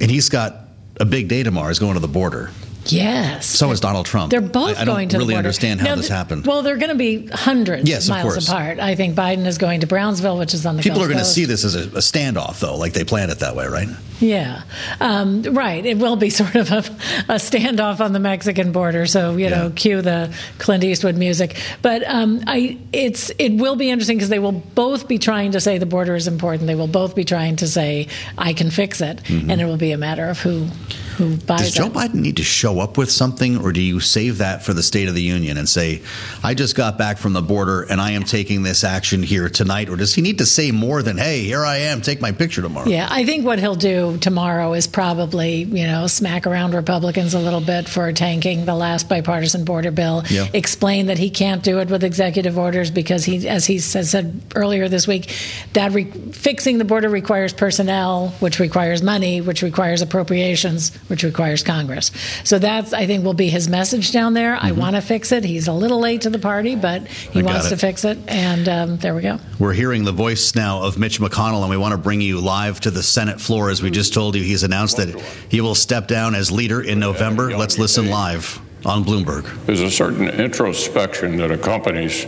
and 0.00 0.10
he's 0.10 0.28
got 0.28 0.54
a 1.00 1.04
big 1.04 1.28
day 1.28 1.42
tomorrow. 1.42 1.68
He's 1.68 1.78
going 1.78 1.94
to 1.94 2.00
the 2.00 2.08
border. 2.08 2.50
Yes. 2.92 3.46
So 3.46 3.70
is 3.70 3.80
Donald 3.80 4.06
Trump. 4.06 4.30
They're 4.30 4.40
both 4.40 4.78
I, 4.78 4.82
I 4.82 4.84
going 4.84 5.08
to 5.10 5.18
really 5.18 5.28
the 5.28 5.32
border. 5.34 5.48
understand 5.48 5.80
how 5.80 5.88
Now, 5.88 5.94
this 5.96 6.08
happened. 6.08 6.46
Well, 6.46 6.62
they're 6.62 6.76
going 6.76 6.90
to 6.90 6.94
be 6.96 7.26
hundreds 7.26 7.88
Yes, 7.88 8.04
of 8.04 8.10
miles 8.10 8.32
course. 8.34 8.48
apart. 8.48 8.78
I 8.78 8.94
think 8.94 9.16
Biden 9.16 9.46
is 9.46 9.58
going 9.58 9.80
to 9.80 9.86
Brownsville, 9.86 10.38
which 10.38 10.54
is 10.54 10.64
on 10.66 10.76
the 10.76 10.82
People 10.82 10.98
Gulf 10.98 11.06
are 11.06 11.12
going 11.12 11.24
to 11.24 11.30
see 11.30 11.44
this 11.44 11.64
as 11.64 11.74
a, 11.74 11.82
a 11.82 12.00
standoff, 12.00 12.60
though, 12.60 12.76
like 12.76 12.92
they 12.92 13.04
planned 13.04 13.30
it 13.30 13.38
that 13.40 13.56
way, 13.56 13.66
right? 13.66 13.88
Yeah, 14.18 14.62
um, 14.98 15.42
right. 15.42 15.84
It 15.84 15.98
will 15.98 16.16
be 16.16 16.30
sort 16.30 16.54
of 16.54 16.70
a, 16.72 16.78
a 16.78 17.36
standoff 17.36 18.00
on 18.00 18.12
the 18.14 18.18
Mexican 18.18 18.72
border. 18.72 19.06
So 19.06 19.36
you 19.36 19.50
know, 19.50 19.70
cue 19.76 20.00
the 20.00 20.34
Clint 20.58 20.84
Eastwood 20.84 21.16
music. 21.16 21.56
But 21.82 22.02
um, 22.06 22.42
I, 22.46 22.78
it's 22.92 23.30
it 23.38 23.50
will 23.60 23.76
be 23.76 23.90
interesting 23.90 24.16
because 24.16 24.30
they 24.30 24.38
will 24.38 24.52
both 24.52 25.06
be 25.06 25.18
trying 25.18 25.52
to 25.52 25.60
say 25.60 25.76
the 25.76 25.84
border 25.84 26.14
is 26.14 26.26
important. 26.28 26.66
They 26.66 26.74
will 26.74 26.86
both 26.86 27.14
be 27.14 27.24
trying 27.24 27.56
to 27.56 27.68
say 27.68 28.08
I 28.38 28.54
can 28.54 28.70
fix 28.70 29.02
it, 29.02 29.20
and 29.28 29.60
it 29.60 29.66
will 29.66 29.76
be 29.76 29.92
a 29.92 29.98
matter 29.98 30.28
of 30.30 30.38
who 30.40 30.68
who 31.16 31.36
buys. 31.36 31.60
Does 31.60 31.74
Joe 31.74 31.86
it. 31.86 31.92
Biden 31.92 32.14
need 32.14 32.36
to 32.36 32.44
show 32.44 32.80
up 32.80 32.96
with 32.98 33.10
something, 33.10 33.58
or 33.58 33.72
do 33.72 33.80
you 33.80 34.00
save 34.00 34.38
that 34.38 34.62
for 34.62 34.72
the 34.74 34.82
State 34.82 35.08
of 35.08 35.14
the 35.14 35.22
Union 35.22 35.56
and 35.56 35.68
say, 35.68 36.02
I 36.42 36.54
just 36.54 36.76
got 36.76 36.98
back 36.98 37.18
from 37.18 37.32
the 37.32 37.42
border 37.42 37.82
and 37.82 38.00
I 38.00 38.12
am 38.12 38.24
taking 38.24 38.62
this 38.62 38.84
action 38.84 39.22
here 39.22 39.48
tonight? 39.48 39.88
Or 39.88 39.96
does 39.96 40.14
he 40.14 40.22
need 40.22 40.38
to 40.38 40.46
say 40.46 40.70
more 40.70 41.02
than, 41.02 41.16
hey, 41.16 41.42
here 41.42 41.64
I 41.64 41.78
am, 41.78 42.00
take 42.00 42.20
my 42.20 42.32
picture 42.32 42.62
tomorrow? 42.62 42.88
Yeah, 42.88 43.08
I 43.10 43.24
think 43.24 43.44
what 43.44 43.58
he'll 43.58 43.74
do 43.74 44.18
tomorrow 44.18 44.72
is 44.74 44.86
probably, 44.86 45.64
you 45.64 45.86
know, 45.86 46.06
smack 46.06 46.46
around 46.46 46.74
Republicans 46.74 47.34
a 47.34 47.38
little 47.38 47.60
bit 47.60 47.88
for 47.88 48.12
tanking 48.12 48.64
the 48.64 48.74
last 48.74 49.08
bipartisan 49.08 49.64
border 49.64 49.90
bill. 49.90 50.22
Yeah. 50.30 50.48
Explain 50.52 51.06
that 51.06 51.18
he 51.18 51.30
can't 51.30 51.62
do 51.62 51.80
it 51.80 51.88
with 51.88 52.04
executive 52.04 52.58
orders 52.58 52.90
because 52.90 53.24
he, 53.24 53.48
as 53.48 53.66
he 53.66 53.78
said, 53.78 54.06
said 54.06 54.42
earlier 54.54 54.88
this 54.88 55.06
week, 55.06 55.34
that 55.72 55.92
re- 55.92 56.04
fixing 56.04 56.78
the 56.78 56.84
border 56.84 57.08
requires 57.08 57.52
personnel, 57.52 58.28
which 58.40 58.58
requires 58.58 59.02
money, 59.02 59.40
which 59.40 59.62
requires 59.62 60.02
appropriations, 60.02 60.96
which 61.08 61.22
requires 61.22 61.62
Congress. 61.62 62.10
So 62.44 62.58
that's, 62.58 62.92
I 62.92 63.06
think, 63.06 63.24
will 63.24 63.34
be 63.34 63.48
his 63.48 63.68
message 63.68 64.12
down 64.12 64.34
there. 64.34 64.56
I 64.60 64.72
want 64.72 64.96
to 64.96 65.02
fix 65.02 65.32
it. 65.32 65.44
He's 65.44 65.68
a 65.68 65.72
little 65.72 66.00
late 66.00 66.22
to 66.22 66.30
the 66.30 66.38
party, 66.38 66.74
but 66.76 67.06
he 67.06 67.26
Mm-hmm. 67.36 67.38
I 67.38 67.42
got 67.42 67.50
wants 67.52 67.66
it. 67.66 67.70
to 67.70 67.76
fix 67.76 68.04
it, 68.04 68.18
and 68.28 68.68
um, 68.68 68.96
there 68.98 69.14
we 69.14 69.22
go. 69.22 69.38
We're 69.58 69.72
hearing 69.72 70.04
the 70.04 70.12
voice 70.12 70.54
now 70.54 70.82
of 70.82 70.98
Mitch 70.98 71.20
McConnell, 71.20 71.60
and 71.62 71.70
we 71.70 71.76
want 71.76 71.92
to 71.92 71.98
bring 71.98 72.20
you 72.20 72.40
live 72.40 72.80
to 72.80 72.90
the 72.90 73.02
Senate 73.02 73.40
floor. 73.40 73.70
As 73.70 73.82
we 73.82 73.90
just 73.90 74.12
told 74.14 74.34
you, 74.34 74.42
he's 74.42 74.62
announced 74.62 74.96
that 74.96 75.20
he 75.50 75.60
will 75.60 75.74
step 75.74 76.08
down 76.08 76.34
as 76.34 76.50
leader 76.50 76.80
in 76.82 76.98
November. 76.98 77.56
Let's 77.56 77.78
listen 77.78 78.08
live 78.08 78.60
on 78.84 79.04
Bloomberg. 79.04 79.64
There's 79.66 79.80
a 79.80 79.90
certain 79.90 80.28
introspection 80.28 81.36
that 81.38 81.50
accompanies 81.50 82.26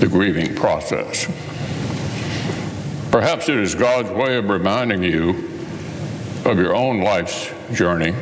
the 0.00 0.06
grieving 0.08 0.54
process. 0.54 1.26
Perhaps 3.10 3.48
it 3.48 3.56
is 3.58 3.74
God's 3.74 4.10
way 4.10 4.36
of 4.36 4.48
reminding 4.48 5.02
you 5.02 5.30
of 6.44 6.58
your 6.58 6.74
own 6.74 7.00
life's 7.00 7.50
journey 7.72 8.12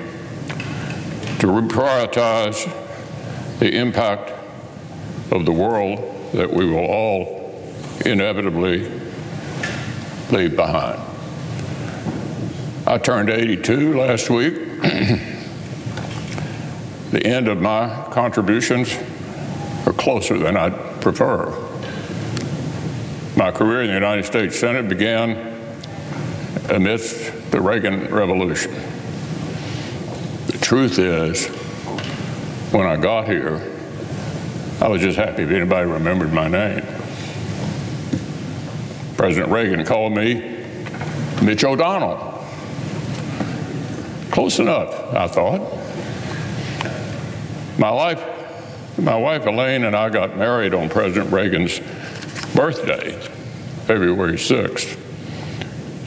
to 1.38 1.46
reprioritize 1.46 2.70
the 3.58 3.76
impact 3.76 4.32
of 5.30 5.44
the 5.44 5.52
world 5.52 5.98
that 6.32 6.52
we 6.52 6.66
will 6.66 6.86
all 6.86 7.74
inevitably 8.04 8.90
leave 10.30 10.56
behind. 10.56 11.00
I 12.86 12.98
turned 12.98 13.30
82 13.30 13.98
last 13.98 14.30
week. 14.30 14.54
the 17.10 17.22
end 17.24 17.48
of 17.48 17.60
my 17.60 18.06
contributions 18.10 18.96
are 19.86 19.92
closer 19.92 20.38
than 20.38 20.56
I'd 20.56 21.00
prefer. 21.00 21.50
My 23.36 23.50
career 23.50 23.82
in 23.82 23.88
the 23.88 23.94
United 23.94 24.24
States 24.24 24.58
Senate 24.58 24.88
began 24.88 25.54
amidst 26.70 27.50
the 27.50 27.60
Reagan 27.60 28.12
Revolution. 28.12 28.72
Truth 30.66 30.98
is, 30.98 31.46
when 32.72 32.88
I 32.88 32.96
got 32.96 33.28
here, 33.28 33.62
I 34.80 34.88
was 34.88 35.00
just 35.00 35.16
happy 35.16 35.44
if 35.44 35.50
anybody 35.52 35.88
remembered 35.88 36.32
my 36.32 36.48
name. 36.48 36.84
President 39.16 39.52
Reagan 39.52 39.84
called 39.84 40.12
me 40.14 40.64
Mitch 41.40 41.62
O'Donnell. 41.62 42.44
Close 44.32 44.58
enough, 44.58 45.14
I 45.14 45.28
thought. 45.28 45.60
My 47.78 47.90
life, 47.90 48.98
my 48.98 49.16
wife 49.16 49.46
Elaine 49.46 49.84
and 49.84 49.94
I 49.94 50.08
got 50.08 50.36
married 50.36 50.74
on 50.74 50.88
President 50.88 51.32
Reagan's 51.32 51.78
birthday, 52.56 53.12
February 53.84 54.32
6th. 54.32 54.98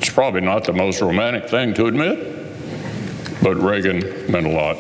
It's 0.02 0.10
probably 0.10 0.42
not 0.42 0.66
the 0.66 0.74
most 0.74 1.00
romantic 1.00 1.48
thing 1.48 1.74
to 1.76 1.86
admit, 1.86 2.39
but 3.42 3.56
Reagan 3.56 4.32
meant 4.32 4.46
a 4.46 4.50
lot 4.50 4.78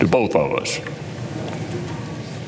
to 0.00 0.06
both 0.06 0.34
of 0.36 0.52
us. 0.52 0.78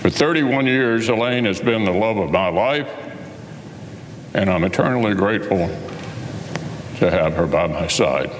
For 0.03 0.11
31 0.11 0.67
years, 0.67 1.09
Elaine 1.09 1.45
has 1.45 1.61
been 1.61 1.85
the 1.85 1.93
love 1.93 2.19
of 2.19 2.31
my 2.31 2.49
life, 2.49 2.89
and 4.35 4.51
I'm 4.51 4.65
eternally 4.65 5.15
grateful 5.15 5.69
to 6.99 7.11
have 7.11 7.35
her 7.35 7.47
by 7.47 7.67
my 7.67 7.87
side. 7.87 8.31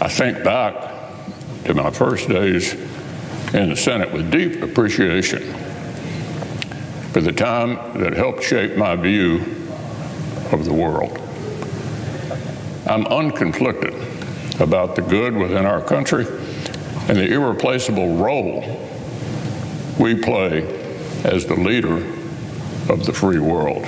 I 0.00 0.08
think 0.08 0.44
back 0.44 0.94
to 1.64 1.74
my 1.74 1.90
first 1.90 2.28
days 2.28 2.74
in 3.54 3.70
the 3.70 3.76
Senate 3.76 4.12
with 4.12 4.30
deep 4.30 4.62
appreciation 4.62 5.54
for 7.12 7.20
the 7.20 7.32
time 7.32 7.98
that 7.98 8.12
helped 8.12 8.42
shape 8.42 8.76
my 8.76 8.94
view 8.94 9.38
of 10.52 10.64
the 10.64 10.72
world. 10.72 11.27
I'm 12.88 13.04
unconflicted 13.04 14.60
about 14.62 14.96
the 14.96 15.02
good 15.02 15.36
within 15.36 15.66
our 15.66 15.82
country 15.82 16.26
and 16.26 17.18
the 17.18 17.30
irreplaceable 17.30 18.16
role 18.16 18.62
we 20.00 20.14
play 20.14 20.66
as 21.22 21.44
the 21.44 21.54
leader 21.54 21.96
of 22.90 23.04
the 23.04 23.12
free 23.12 23.38
world. 23.38 23.86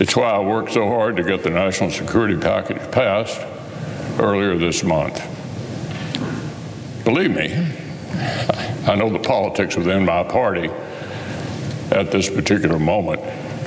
It's 0.00 0.16
why 0.16 0.30
I 0.30 0.40
worked 0.40 0.72
so 0.72 0.88
hard 0.88 1.14
to 1.16 1.22
get 1.22 1.44
the 1.44 1.50
national 1.50 1.90
security 1.90 2.36
package 2.36 2.90
passed 2.90 3.40
earlier 4.18 4.58
this 4.58 4.82
month. 4.82 5.22
Believe 7.04 7.30
me, 7.30 7.54
I 8.88 8.96
know 8.96 9.08
the 9.08 9.20
politics 9.20 9.76
within 9.76 10.04
my 10.04 10.24
party 10.24 10.68
at 11.92 12.10
this 12.10 12.28
particular 12.28 12.80
moment 12.80 13.20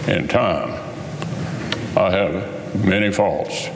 in 0.10 0.28
time. 0.28 0.72
I 1.96 2.12
have 2.12 2.57
many 2.76 3.12
faults. 3.12 3.68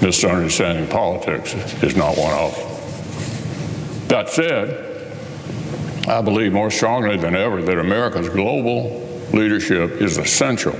Misunderstanding 0.00 0.88
politics 0.88 1.54
is 1.82 1.96
not 1.96 2.16
one 2.16 2.32
of 2.32 2.54
them. 2.56 4.08
That 4.08 4.28
said, 4.28 4.84
I 6.08 6.22
believe 6.22 6.52
more 6.52 6.70
strongly 6.70 7.16
than 7.16 7.34
ever 7.34 7.62
that 7.62 7.78
America's 7.78 8.28
global 8.28 9.06
leadership 9.32 10.00
is 10.00 10.16
essential 10.16 10.76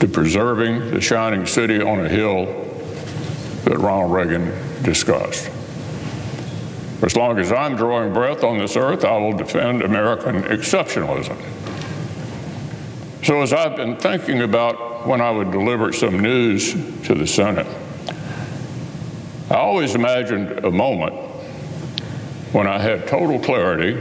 to 0.00 0.08
preserving 0.08 0.90
the 0.90 1.00
shining 1.00 1.46
city 1.46 1.80
on 1.80 2.04
a 2.04 2.08
hill 2.08 2.46
that 3.64 3.78
Ronald 3.78 4.12
Reagan 4.12 4.82
discussed. 4.82 5.50
As 7.02 7.14
long 7.14 7.38
as 7.38 7.52
I'm 7.52 7.76
drawing 7.76 8.12
breath 8.12 8.42
on 8.42 8.58
this 8.58 8.76
earth, 8.76 9.04
I 9.04 9.16
will 9.18 9.36
defend 9.36 9.82
American 9.82 10.42
exceptionalism. 10.42 11.40
So, 13.28 13.42
as 13.42 13.52
I've 13.52 13.76
been 13.76 13.98
thinking 13.98 14.40
about 14.40 15.06
when 15.06 15.20
I 15.20 15.30
would 15.30 15.50
deliver 15.50 15.92
some 15.92 16.18
news 16.18 16.72
to 16.72 17.14
the 17.14 17.26
Senate, 17.26 17.66
I 19.50 19.56
always 19.56 19.94
imagined 19.94 20.64
a 20.64 20.70
moment 20.70 21.12
when 22.52 22.66
I 22.66 22.78
had 22.78 23.06
total 23.06 23.38
clarity 23.38 24.00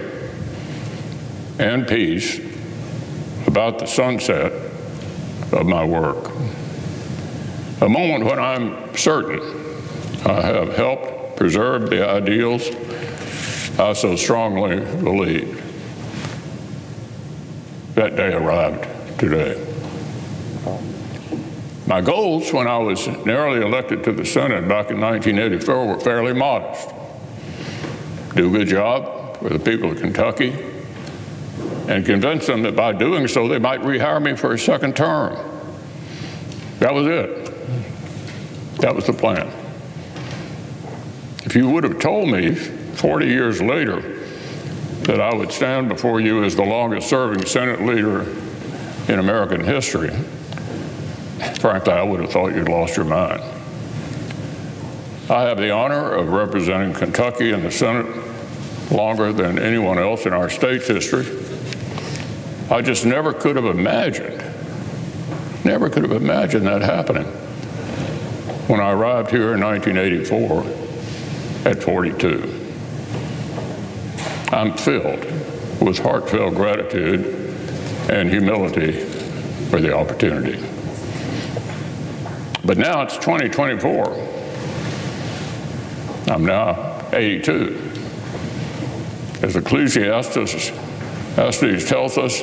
and 1.59 1.85
peace 1.85 2.39
about 3.47 3.79
the 3.79 3.85
sunset 3.85 4.53
of 5.51 5.65
my 5.65 5.83
work. 5.83 6.31
A 7.81 7.89
moment 7.89 8.23
when 8.23 8.39
I'm 8.39 8.95
certain 8.95 9.41
I 10.25 10.41
have 10.41 10.73
helped 10.77 11.35
preserve 11.35 11.89
the 11.89 12.09
ideals 12.09 12.69
I 13.77 13.91
so 13.91 14.15
strongly 14.15 14.79
believe. 15.03 15.61
That 17.95 18.15
day 18.15 18.31
arrived 18.33 18.93
today. 19.17 19.63
My 21.85 22.01
goals 22.01 22.51
when 22.51 22.67
I 22.67 22.77
was 22.77 23.07
narrowly 23.25 23.65
elected 23.65 24.03
to 24.03 24.11
the 24.11 24.25
Senate 24.25 24.67
back 24.67 24.91
in 24.91 24.99
1984 24.99 25.87
were 25.87 25.99
fairly 25.99 26.33
modest 26.33 26.93
do 28.37 28.47
a 28.47 28.59
good 28.59 28.67
job 28.67 29.37
for 29.37 29.49
the 29.49 29.59
people 29.59 29.91
of 29.91 29.99
Kentucky, 29.99 30.55
and 31.87 32.05
convince 32.05 32.45
them 32.45 32.61
that 32.63 32.75
by 32.75 32.93
doing 32.93 33.27
so 33.27 33.47
they 33.47 33.59
might 33.59 33.81
rehire 33.81 34.21
me 34.21 34.35
for 34.35 34.53
a 34.53 34.59
second 34.59 34.95
term. 34.95 35.35
That 36.79 36.93
was 36.93 37.07
it. 37.07 37.45
That 38.79 38.95
was 38.95 39.07
the 39.07 39.13
plan. 39.13 39.47
If 41.45 41.55
you 41.55 41.69
would 41.69 41.83
have 41.83 41.99
told 41.99 42.29
me 42.29 42.53
40 42.53 43.25
years 43.25 43.61
later 43.61 44.01
that 45.03 45.19
I 45.19 45.33
would 45.33 45.51
stand 45.51 45.89
before 45.89 46.19
you 46.19 46.43
as 46.43 46.55
the 46.55 46.65
longest 46.65 47.09
serving 47.09 47.45
Senate 47.45 47.81
leader 47.81 48.25
in 49.07 49.19
American 49.19 49.61
history, 49.61 50.09
frankly, 51.59 51.93
I 51.93 52.03
would 52.03 52.19
have 52.19 52.31
thought 52.31 52.53
you'd 52.53 52.67
lost 52.67 52.97
your 52.97 53.05
mind. 53.05 53.41
I 55.29 55.43
have 55.43 55.57
the 55.57 55.71
honor 55.71 56.13
of 56.13 56.29
representing 56.29 56.93
Kentucky 56.93 57.51
in 57.51 57.63
the 57.63 57.71
Senate 57.71 58.05
longer 58.91 59.33
than 59.33 59.59
anyone 59.59 59.97
else 59.97 60.25
in 60.25 60.33
our 60.33 60.49
state's 60.49 60.87
history. 60.87 61.25
I 62.69 62.81
just 62.81 63.05
never 63.05 63.33
could 63.33 63.55
have 63.55 63.65
imagined, 63.65 64.43
never 65.63 65.89
could 65.89 66.03
have 66.03 66.11
imagined 66.11 66.67
that 66.67 66.81
happening 66.81 67.25
when 68.67 68.81
I 68.81 68.91
arrived 68.91 69.31
here 69.31 69.53
in 69.53 69.61
1984 69.61 70.65
at 71.71 71.81
42. 71.81 72.65
I'm 74.51 74.73
filled 74.77 75.23
with 75.81 75.99
heartfelt 75.99 76.55
gratitude 76.55 77.46
and 78.09 78.29
humility 78.29 79.03
for 79.69 79.81
the 79.81 79.95
opportunity. 79.95 80.63
But 82.63 82.77
now 82.77 83.01
it's 83.01 83.15
2024. 83.15 84.13
I'm 86.27 86.45
now 86.45 87.07
82. 87.13 87.91
As 89.41 89.55
Ecclesiastes 89.55 90.71
Estes 91.37 91.87
tells 91.87 92.17
us, 92.17 92.41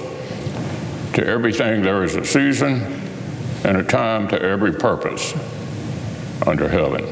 to 1.15 1.27
everything 1.27 1.83
there 1.83 2.03
is 2.03 2.17
a 2.17 2.25
season 2.25 2.83
and 3.65 3.77
a 3.77 3.83
time 3.83 4.29
to 4.29 4.41
every 4.41 4.73
purpose 4.73 5.33
under 6.47 6.69
heaven. 6.69 7.05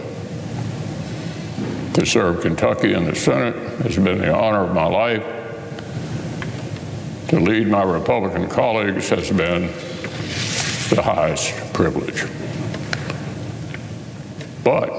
To 1.95 2.07
serve 2.07 2.43
Kentucky 2.43 2.95
in 2.95 3.05
the 3.05 3.15
Senate 3.15 3.55
has 3.83 3.97
been 3.97 4.19
the 4.19 4.35
honor 4.35 4.65
of 4.65 4.75
my 4.75 4.87
life. 4.87 5.42
To 7.33 7.41
lead 7.41 7.67
my 7.67 7.83
Republican 7.83 8.47
colleagues 8.47 9.09
has 9.09 9.31
been 9.31 9.69
the 10.95 11.01
highest 11.03 11.73
privilege. 11.73 12.25
But 14.63 14.91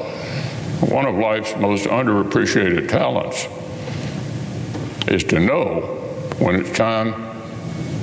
one 0.89 1.05
of 1.05 1.13
life's 1.13 1.55
most 1.57 1.85
underappreciated 1.85 2.89
talents 2.89 3.45
is 5.07 5.23
to 5.25 5.39
know 5.39 5.81
when 6.39 6.55
it's 6.55 6.75
time 6.75 7.13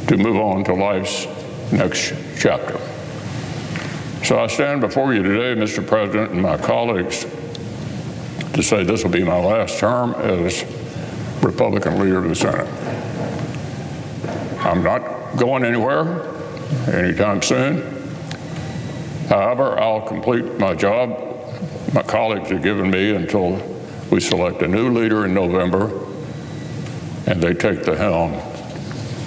to 0.07 0.17
move 0.17 0.37
on 0.37 0.63
to 0.63 0.75
life's 0.75 1.27
next 1.73 2.15
chapter. 2.39 2.79
So 4.23 4.39
I 4.39 4.47
stand 4.47 4.81
before 4.81 5.13
you 5.13 5.25
today, 5.25 5.61
Mr. 5.61 5.85
President, 5.85 6.31
and 6.31 6.41
my 6.41 6.57
colleagues 6.57 7.27
to 8.53 8.63
say 8.63 8.85
this 8.85 9.03
will 9.03 9.11
be 9.11 9.25
my 9.25 9.41
last 9.41 9.81
term 9.81 10.15
as 10.15 10.65
Republican 11.43 11.99
leader 11.99 12.19
of 12.19 12.29
the 12.29 12.37
Senate. 12.37 12.80
I'm 14.71 14.85
not 14.85 15.37
going 15.37 15.65
anywhere 15.65 16.23
anytime 16.87 17.43
soon. 17.43 17.83
However, 19.29 19.79
I'll 19.81 20.03
complete 20.03 20.59
my 20.59 20.75
job 20.75 21.31
my 21.93 22.03
colleagues 22.03 22.51
have 22.51 22.63
given 22.63 22.89
me 22.89 23.17
until 23.17 23.61
we 24.11 24.21
select 24.21 24.63
a 24.63 24.69
new 24.69 24.91
leader 24.91 25.25
in 25.25 25.35
November 25.35 25.91
and 27.27 27.43
they 27.43 27.53
take 27.53 27.83
the 27.83 27.97
helm 27.97 28.33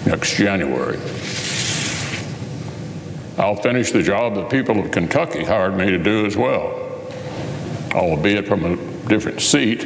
next 0.05 0.38
January. 0.38 0.97
I'll 3.38 3.57
finish 3.57 3.91
the 3.91 4.01
job 4.01 4.35
the 4.35 4.45
people 4.45 4.79
of 4.79 4.91
Kentucky 4.91 5.43
hired 5.43 5.75
me 5.75 5.88
to 5.88 5.97
do 5.97 6.25
as 6.25 6.38
well, 6.38 6.79
albeit 7.93 8.47
from 8.47 8.63
a 8.63 8.77
different 9.09 9.41
seat. 9.41 9.83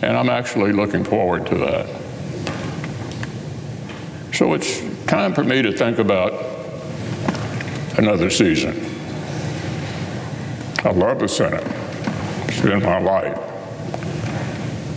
And 0.00 0.16
I'm 0.16 0.30
actually 0.30 0.72
looking 0.72 1.04
forward 1.04 1.46
to 1.48 1.54
that. 1.56 2.01
So 4.42 4.54
it's 4.54 4.82
time 5.06 5.34
for 5.34 5.44
me 5.44 5.62
to 5.62 5.70
think 5.70 6.00
about 6.00 6.32
another 7.96 8.28
season. 8.28 8.74
I 10.84 10.90
love 10.90 11.20
the 11.20 11.28
Senate. 11.28 11.62
It's 12.48 12.60
been 12.60 12.82
my 12.82 12.98
life. 12.98 13.38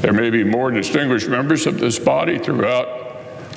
There 0.01 0.13
may 0.13 0.31
be 0.31 0.43
more 0.43 0.71
distinguished 0.71 1.29
members 1.29 1.67
of 1.67 1.79
this 1.79 1.99
body 1.99 2.39
throughout 2.39 2.87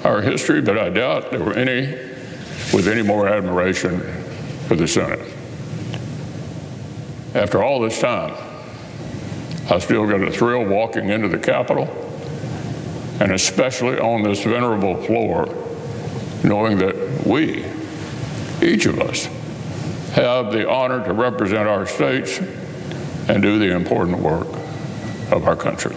our 0.04 0.20
history, 0.20 0.60
but 0.60 0.76
I 0.76 0.90
doubt 0.90 1.30
there 1.30 1.42
were 1.42 1.54
any 1.54 1.86
with 2.74 2.86
any 2.86 3.00
more 3.00 3.26
admiration 3.26 4.00
for 4.66 4.76
the 4.76 4.86
Senate. 4.86 5.20
After 7.34 7.62
all 7.62 7.80
this 7.80 7.98
time, 7.98 8.34
I 9.70 9.78
still 9.78 10.06
get 10.06 10.20
a 10.20 10.30
thrill 10.30 10.66
walking 10.66 11.08
into 11.08 11.28
the 11.28 11.38
Capitol, 11.38 11.86
and 13.20 13.32
especially 13.32 13.98
on 13.98 14.22
this 14.22 14.44
venerable 14.44 15.02
floor 15.04 15.64
knowing 16.44 16.78
that 16.78 17.26
we, 17.26 17.64
each 18.62 18.86
of 18.86 19.00
us, 19.00 19.26
have 20.12 20.52
the 20.52 20.68
honor 20.68 21.04
to 21.04 21.12
represent 21.12 21.68
our 21.68 21.86
states 21.86 22.38
and 23.28 23.42
do 23.42 23.58
the 23.58 23.74
important 23.74 24.18
work 24.18 24.48
of 25.30 25.46
our 25.46 25.56
country. 25.56 25.94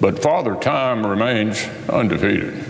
But 0.00 0.20
Father 0.20 0.56
Time 0.56 1.06
remains 1.06 1.64
undefeated. 1.88 2.64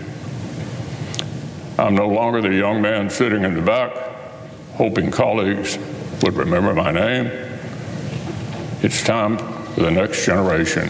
I'm 1.79 1.95
no 1.95 2.07
longer 2.07 2.41
the 2.41 2.53
young 2.53 2.81
man 2.81 3.09
sitting 3.09 3.43
in 3.43 3.55
the 3.55 3.61
back, 3.61 3.91
hoping 4.75 5.09
colleagues 5.09 5.79
would 6.21 6.35
remember 6.35 6.75
my 6.75 6.91
name. 6.91 7.31
It's 8.83 9.03
time 9.03 9.37
for 9.37 9.81
the 9.81 9.91
next 9.91 10.25
generation 10.25 10.89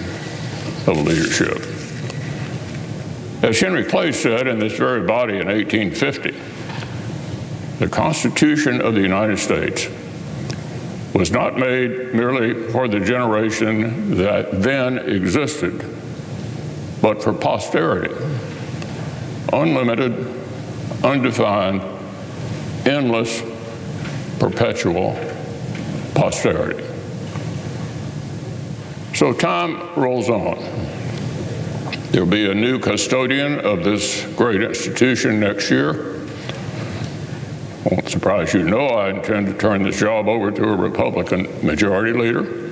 of 0.85 0.97
leadership. 0.97 1.72
As 3.43 3.59
Henry 3.59 3.83
Clay 3.83 4.13
said 4.13 4.47
in 4.47 4.57
this 4.57 4.71
very 4.71 5.05
body 5.05 5.37
in 5.37 5.47
1850, 5.47 6.31
the 7.79 7.89
Constitution 7.89 8.79
of 8.79 8.95
the 8.95 9.01
United 9.01 9.37
States 9.37 9.89
was 11.13 11.29
not 11.29 11.57
made 11.57 12.13
merely 12.13 12.53
for 12.71 12.87
the 12.87 13.01
generation 13.01 14.15
that 14.15 14.61
then 14.61 14.97
existed, 14.97 15.77
but 17.01 17.21
for 17.21 17.33
posterity. 17.33 18.15
Unlimited, 19.51 20.25
undefined, 21.03 21.81
endless, 22.85 23.43
perpetual 24.39 25.19
posterity. 26.15 26.81
So 29.13 29.33
time 29.33 29.93
rolls 29.95 30.29
on. 30.29 31.02
There'll 32.13 32.29
be 32.29 32.47
a 32.47 32.53
new 32.53 32.77
custodian 32.77 33.59
of 33.61 33.83
this 33.83 34.23
great 34.35 34.61
institution 34.61 35.39
next 35.39 35.71
year. 35.71 35.93
Won't 37.85 38.07
surprise 38.07 38.53
you 38.53 38.61
to 38.65 38.69
know 38.69 38.85
I 38.85 39.09
intend 39.09 39.47
to 39.47 39.53
turn 39.53 39.81
this 39.81 39.99
job 39.99 40.27
over 40.27 40.51
to 40.51 40.63
a 40.63 40.75
Republican 40.75 41.47
majority 41.65 42.13
leader. 42.13 42.69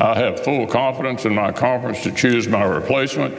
I 0.00 0.16
have 0.20 0.44
full 0.44 0.68
confidence 0.68 1.24
in 1.24 1.34
my 1.34 1.50
conference 1.50 2.04
to 2.04 2.12
choose 2.12 2.46
my 2.46 2.62
replacement 2.62 3.34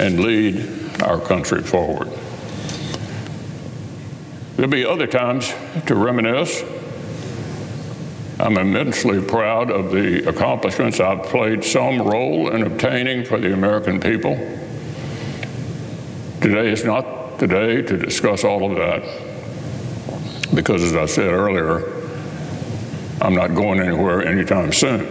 and 0.00 0.20
lead 0.20 1.02
our 1.02 1.20
country 1.20 1.62
forward. 1.62 2.08
There'll 4.56 4.70
be 4.70 4.86
other 4.86 5.06
times 5.06 5.52
to 5.84 5.94
reminisce. 5.94 6.62
I'm 8.44 8.58
immensely 8.58 9.22
proud 9.22 9.70
of 9.70 9.90
the 9.90 10.28
accomplishments 10.28 11.00
I've 11.00 11.22
played 11.22 11.64
some 11.64 12.02
role 12.02 12.50
in 12.50 12.62
obtaining 12.62 13.24
for 13.24 13.40
the 13.40 13.54
American 13.54 13.98
people. 13.98 14.36
Today 16.42 16.70
is 16.70 16.84
not 16.84 17.38
the 17.38 17.46
day 17.46 17.80
to 17.80 17.96
discuss 17.96 18.44
all 18.44 18.70
of 18.70 18.76
that 18.76 20.54
because, 20.54 20.82
as 20.82 20.94
I 20.94 21.06
said 21.06 21.32
earlier, 21.32 21.90
I'm 23.22 23.34
not 23.34 23.54
going 23.54 23.80
anywhere 23.80 24.22
anytime 24.26 24.74
soon. 24.74 25.06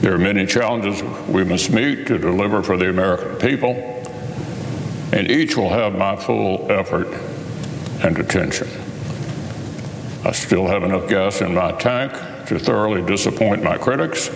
There 0.00 0.12
are 0.14 0.18
many 0.18 0.46
challenges 0.46 1.00
we 1.28 1.44
must 1.44 1.70
meet 1.70 2.08
to 2.08 2.18
deliver 2.18 2.64
for 2.64 2.76
the 2.76 2.90
American 2.90 3.36
people, 3.36 3.70
and 5.12 5.30
each 5.30 5.56
will 5.56 5.70
have 5.70 5.96
my 5.96 6.16
full 6.16 6.66
effort 6.72 7.06
and 8.02 8.18
attention. 8.18 8.83
I 10.26 10.32
still 10.32 10.66
have 10.66 10.84
enough 10.84 11.06
gas 11.06 11.42
in 11.42 11.52
my 11.52 11.72
tank 11.72 12.12
to 12.46 12.58
thoroughly 12.58 13.02
disappoint 13.02 13.62
my 13.62 13.76
critics, 13.76 14.30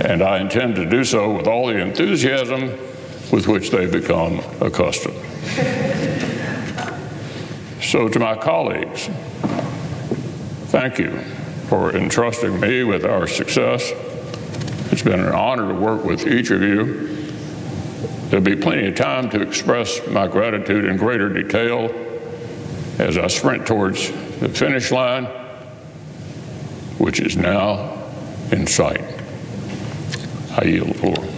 and 0.00 0.22
I 0.22 0.38
intend 0.38 0.76
to 0.76 0.88
do 0.88 1.02
so 1.02 1.36
with 1.36 1.48
all 1.48 1.66
the 1.66 1.78
enthusiasm 1.78 2.68
with 3.32 3.48
which 3.48 3.70
they've 3.70 3.90
become 3.90 4.38
accustomed. 4.60 5.16
So, 7.82 8.08
to 8.08 8.18
my 8.20 8.36
colleagues, 8.36 9.08
thank 10.68 11.00
you 11.00 11.18
for 11.68 11.96
entrusting 11.96 12.60
me 12.60 12.84
with 12.84 13.04
our 13.04 13.26
success. 13.26 13.90
It's 14.92 15.02
been 15.02 15.18
an 15.18 15.32
honor 15.32 15.66
to 15.66 15.74
work 15.74 16.04
with 16.04 16.28
each 16.28 16.52
of 16.52 16.62
you. 16.62 17.16
There'll 18.28 18.44
be 18.44 18.54
plenty 18.54 18.86
of 18.86 18.94
time 18.94 19.28
to 19.30 19.42
express 19.42 20.06
my 20.06 20.28
gratitude 20.28 20.84
in 20.84 20.98
greater 20.98 21.28
detail 21.28 22.03
as 22.98 23.18
I 23.18 23.26
sprint 23.26 23.66
towards 23.66 24.10
the 24.38 24.48
finish 24.48 24.90
line, 24.90 25.24
which 26.98 27.20
is 27.20 27.36
now 27.36 28.02
in 28.52 28.66
sight. 28.66 29.02
I 30.56 30.64
yield 30.64 30.88
the 30.88 30.94
floor. 30.94 31.33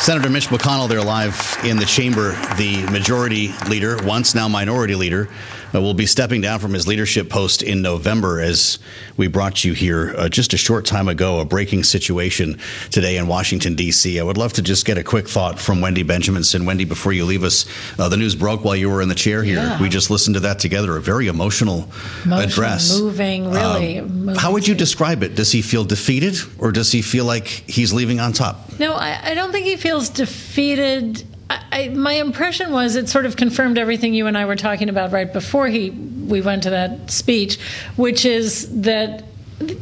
Senator 0.00 0.30
Mitch 0.30 0.48
McConnell 0.48 0.88
there 0.88 1.02
live 1.02 1.58
in 1.62 1.76
the 1.76 1.84
chamber, 1.84 2.30
the 2.56 2.82
majority 2.90 3.52
leader, 3.68 3.98
once 4.02 4.34
now 4.34 4.48
minority 4.48 4.94
leader, 4.94 5.28
uh, 5.74 5.80
will 5.80 5.92
be 5.92 6.06
stepping 6.06 6.40
down 6.40 6.58
from 6.58 6.72
his 6.72 6.86
leadership 6.86 7.28
post 7.28 7.62
in 7.62 7.82
November 7.82 8.40
as 8.40 8.78
we 9.18 9.28
brought 9.28 9.62
you 9.62 9.74
here 9.74 10.14
uh, 10.16 10.26
just 10.26 10.54
a 10.54 10.56
short 10.56 10.86
time 10.86 11.06
ago, 11.06 11.38
a 11.40 11.44
breaking 11.44 11.84
situation 11.84 12.58
today 12.90 13.18
in 13.18 13.26
Washington, 13.28 13.74
D.C. 13.74 14.18
I 14.18 14.22
would 14.22 14.38
love 14.38 14.54
to 14.54 14.62
just 14.62 14.86
get 14.86 14.96
a 14.96 15.04
quick 15.04 15.28
thought 15.28 15.58
from 15.58 15.82
Wendy 15.82 16.02
Benjaminson. 16.02 16.64
Wendy, 16.64 16.86
before 16.86 17.12
you 17.12 17.26
leave 17.26 17.44
us, 17.44 17.66
uh, 17.98 18.08
the 18.08 18.16
news 18.16 18.34
broke 18.34 18.64
while 18.64 18.74
you 18.74 18.88
were 18.88 19.02
in 19.02 19.08
the 19.08 19.14
chair 19.14 19.42
here. 19.44 19.56
Yeah. 19.56 19.80
We 19.80 19.90
just 19.90 20.10
listened 20.10 20.34
to 20.34 20.40
that 20.40 20.58
together, 20.60 20.96
a 20.96 21.00
very 21.00 21.28
emotional, 21.28 21.90
emotional 22.24 22.40
address. 22.40 22.98
Moving, 22.98 23.50
really. 23.50 23.98
Um, 23.98 24.24
moving 24.24 24.40
how 24.40 24.52
would 24.52 24.66
you 24.66 24.74
describe 24.74 25.22
it? 25.22 25.34
Does 25.34 25.52
he 25.52 25.60
feel 25.60 25.84
defeated 25.84 26.36
or 26.58 26.72
does 26.72 26.90
he 26.90 27.02
feel 27.02 27.26
like 27.26 27.46
he's 27.46 27.92
leaving 27.92 28.18
on 28.18 28.32
top? 28.32 28.78
No, 28.78 28.94
I, 28.94 29.20
I 29.22 29.34
don't 29.34 29.52
think 29.52 29.66
he 29.66 29.76
feels 29.76 29.89
defeated 30.08 31.24
I, 31.50 31.88
my 31.88 32.12
impression 32.14 32.70
was 32.72 32.94
it 32.94 33.08
sort 33.08 33.26
of 33.26 33.36
confirmed 33.36 33.76
everything 33.76 34.14
you 34.14 34.26
and 34.26 34.38
I 34.38 34.44
were 34.44 34.56
talking 34.56 34.88
about 34.88 35.10
right 35.10 35.32
before 35.32 35.66
he 35.66 35.90
we 35.90 36.40
went 36.40 36.62
to 36.64 36.70
that 36.70 37.10
speech, 37.10 37.58
which 37.96 38.24
is 38.24 38.82
that 38.82 39.24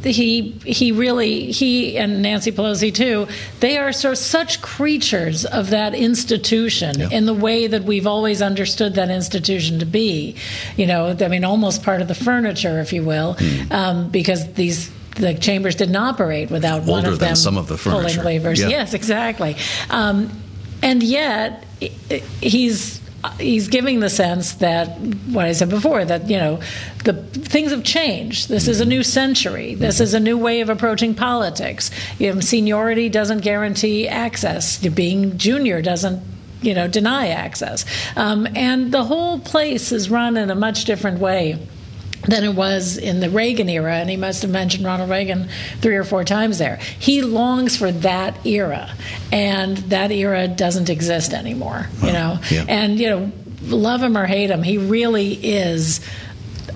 he 0.03 0.51
he 0.65 0.91
really 0.91 1.51
he 1.51 1.97
and 1.97 2.21
Nancy 2.21 2.51
Pelosi 2.51 2.93
too 2.93 3.27
they 3.61 3.77
are 3.77 3.93
so 3.93 4.13
such 4.13 4.61
creatures 4.61 5.45
of 5.45 5.69
that 5.69 5.93
institution 5.95 6.99
yeah. 6.99 7.09
in 7.09 7.25
the 7.25 7.33
way 7.33 7.65
that 7.65 7.83
we've 7.83 8.05
always 8.05 8.41
understood 8.41 8.95
that 8.95 9.09
institution 9.09 9.79
to 9.79 9.85
be 9.85 10.35
you 10.75 10.85
know 10.85 11.15
I 11.17 11.27
mean 11.29 11.45
almost 11.45 11.81
part 11.81 12.01
of 12.01 12.09
the 12.09 12.15
furniture 12.15 12.81
if 12.81 12.91
you 12.91 13.05
will 13.05 13.35
mm. 13.35 13.71
um, 13.71 14.09
because 14.09 14.51
these 14.53 14.91
the 15.19 15.33
chambers 15.33 15.75
didn't 15.75 15.95
operate 15.95 16.49
without 16.49 16.79
Older 16.79 16.91
one 16.91 17.05
of 17.05 17.19
them 17.19 17.35
some 17.35 17.57
of 17.57 17.67
the 17.67 17.77
furniture. 17.77 18.21
pulling 18.21 18.41
levers 18.41 18.61
yeah. 18.61 18.69
yes 18.69 18.93
exactly 18.93 19.55
um, 19.89 20.29
and 20.81 21.03
yet 21.03 21.65
he's 22.41 22.99
he's 23.39 23.67
giving 23.67 23.99
the 23.99 24.09
sense 24.09 24.53
that 24.55 24.97
what 25.31 25.45
I 25.45 25.51
said 25.51 25.69
before 25.69 26.03
that 26.05 26.29
you 26.29 26.37
know 26.37 26.61
the 27.03 27.13
things 27.13 27.71
have 27.71 27.83
changed. 27.83 28.49
This 28.49 28.67
is 28.67 28.81
a 28.81 28.85
new 28.85 29.03
century. 29.03 29.75
This 29.75 29.99
is 29.99 30.13
a 30.13 30.19
new 30.19 30.37
way 30.37 30.61
of 30.61 30.69
approaching 30.69 31.15
politics. 31.15 31.91
You 32.17 32.33
know, 32.33 32.39
seniority 32.39 33.09
doesn't 33.09 33.39
guarantee 33.39 34.07
access. 34.07 34.77
Being 34.77 35.37
junior 35.37 35.81
doesn't 35.81 36.23
you 36.61 36.73
know 36.73 36.87
deny 36.87 37.29
access. 37.29 37.85
Um, 38.15 38.47
and 38.55 38.91
the 38.91 39.03
whole 39.03 39.39
place 39.39 39.91
is 39.91 40.09
run 40.09 40.37
in 40.37 40.49
a 40.49 40.55
much 40.55 40.85
different 40.85 41.19
way 41.19 41.59
than 42.27 42.43
it 42.43 42.53
was 42.53 42.97
in 42.97 43.19
the 43.19 43.29
Reagan 43.29 43.69
era, 43.69 43.95
and 43.95 44.09
he 44.09 44.17
must 44.17 44.41
have 44.41 44.51
mentioned 44.51 44.85
Ronald 44.85 45.09
Reagan 45.09 45.49
three 45.81 45.95
or 45.95 46.03
four 46.03 46.23
times 46.23 46.57
there. 46.57 46.77
He 46.77 47.21
longs 47.21 47.77
for 47.77 47.91
that 47.91 48.45
era, 48.45 48.93
and 49.31 49.77
that 49.77 50.11
era 50.11 50.47
doesn't 50.47 50.89
exist 50.89 51.33
anymore. 51.33 51.87
you 52.03 52.11
know, 52.11 52.39
yeah. 52.51 52.65
and 52.67 52.99
you 52.99 53.09
know, 53.09 53.31
love 53.63 54.01
him 54.01 54.17
or 54.17 54.25
hate 54.25 54.49
him, 54.49 54.63
he 54.63 54.77
really 54.77 55.33
is 55.33 56.01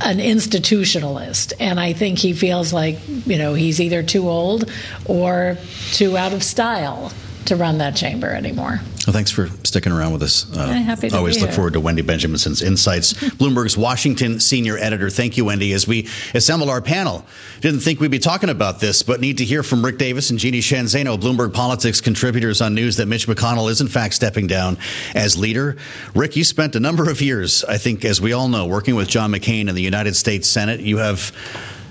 an 0.01 0.17
institutionalist, 0.17 1.53
and 1.59 1.79
I 1.79 1.93
think 1.93 2.19
he 2.19 2.33
feels 2.33 2.73
like 2.73 2.99
you 3.07 3.37
know 3.37 3.53
he's 3.53 3.79
either 3.79 4.03
too 4.03 4.29
old 4.29 4.71
or 5.05 5.57
too 5.91 6.17
out 6.17 6.33
of 6.33 6.43
style 6.43 7.11
to 7.45 7.55
run 7.55 7.77
that 7.79 7.95
chamber 7.95 8.27
anymore. 8.27 8.79
Well, 9.05 9.13
thanks 9.13 9.31
for 9.31 9.49
sticking 9.65 9.91
around 9.91 10.13
with 10.13 10.23
us. 10.23 10.49
Uh, 10.55 10.67
happy 10.67 11.09
to 11.09 11.17
always 11.17 11.39
look 11.39 11.49
here. 11.49 11.55
forward 11.55 11.73
to 11.73 11.81
Wendy 11.81 12.01
Benjaminson's 12.01 12.61
insights. 12.61 13.13
Bloomberg's 13.37 13.77
Washington 13.77 14.39
senior 14.39 14.77
editor. 14.77 15.09
Thank 15.09 15.35
you, 15.35 15.45
Wendy. 15.45 15.73
As 15.73 15.85
we 15.85 16.07
assemble 16.33 16.69
our 16.69 16.81
panel, 16.81 17.25
didn't 17.59 17.81
think 17.81 17.99
we'd 17.99 18.11
be 18.11 18.19
talking 18.19 18.49
about 18.49 18.79
this, 18.79 19.03
but 19.03 19.19
need 19.19 19.39
to 19.39 19.45
hear 19.45 19.61
from 19.61 19.83
Rick 19.83 19.97
Davis 19.97 20.29
and 20.29 20.39
Jeannie 20.39 20.61
Sheehan 20.61 20.85
Zaino, 20.85 21.17
Bloomberg 21.17 21.53
Politics 21.53 21.99
contributors 21.99 22.61
on 22.61 22.73
news 22.75 22.97
that 22.97 23.07
Mitch 23.07 23.27
McConnell 23.27 23.69
is 23.69 23.81
in 23.81 23.87
fact 23.87 24.13
stepping 24.13 24.47
down 24.47 24.77
as 25.13 25.37
leader. 25.37 25.75
Rick, 26.15 26.37
you 26.37 26.45
spent 26.45 26.75
a 26.75 26.79
number 26.79 27.09
of 27.09 27.21
years, 27.21 27.65
I 27.65 27.77
think, 27.77 28.05
as 28.05 28.21
we 28.21 28.31
all 28.31 28.47
know, 28.47 28.67
working 28.67 28.95
with 28.95 29.09
John 29.09 29.31
McCain 29.31 29.67
in 29.67 29.75
the 29.75 29.81
United 29.81 30.15
States 30.15 30.47
Senate. 30.47 30.79
You 30.79 30.97
have 30.97 31.33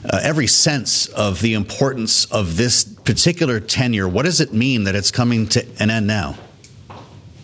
uh, 0.04 0.18
every 0.22 0.46
sense 0.46 1.06
of 1.08 1.40
the 1.40 1.54
importance 1.54 2.24
of 2.26 2.56
this 2.56 2.84
particular 3.04 3.60
tenure. 3.60 4.08
What 4.08 4.24
does 4.24 4.40
it 4.40 4.52
mean 4.52 4.84
that 4.84 4.94
it's 4.94 5.10
coming 5.10 5.46
to 5.48 5.66
an 5.78 5.90
end 5.90 6.06
now? 6.06 6.36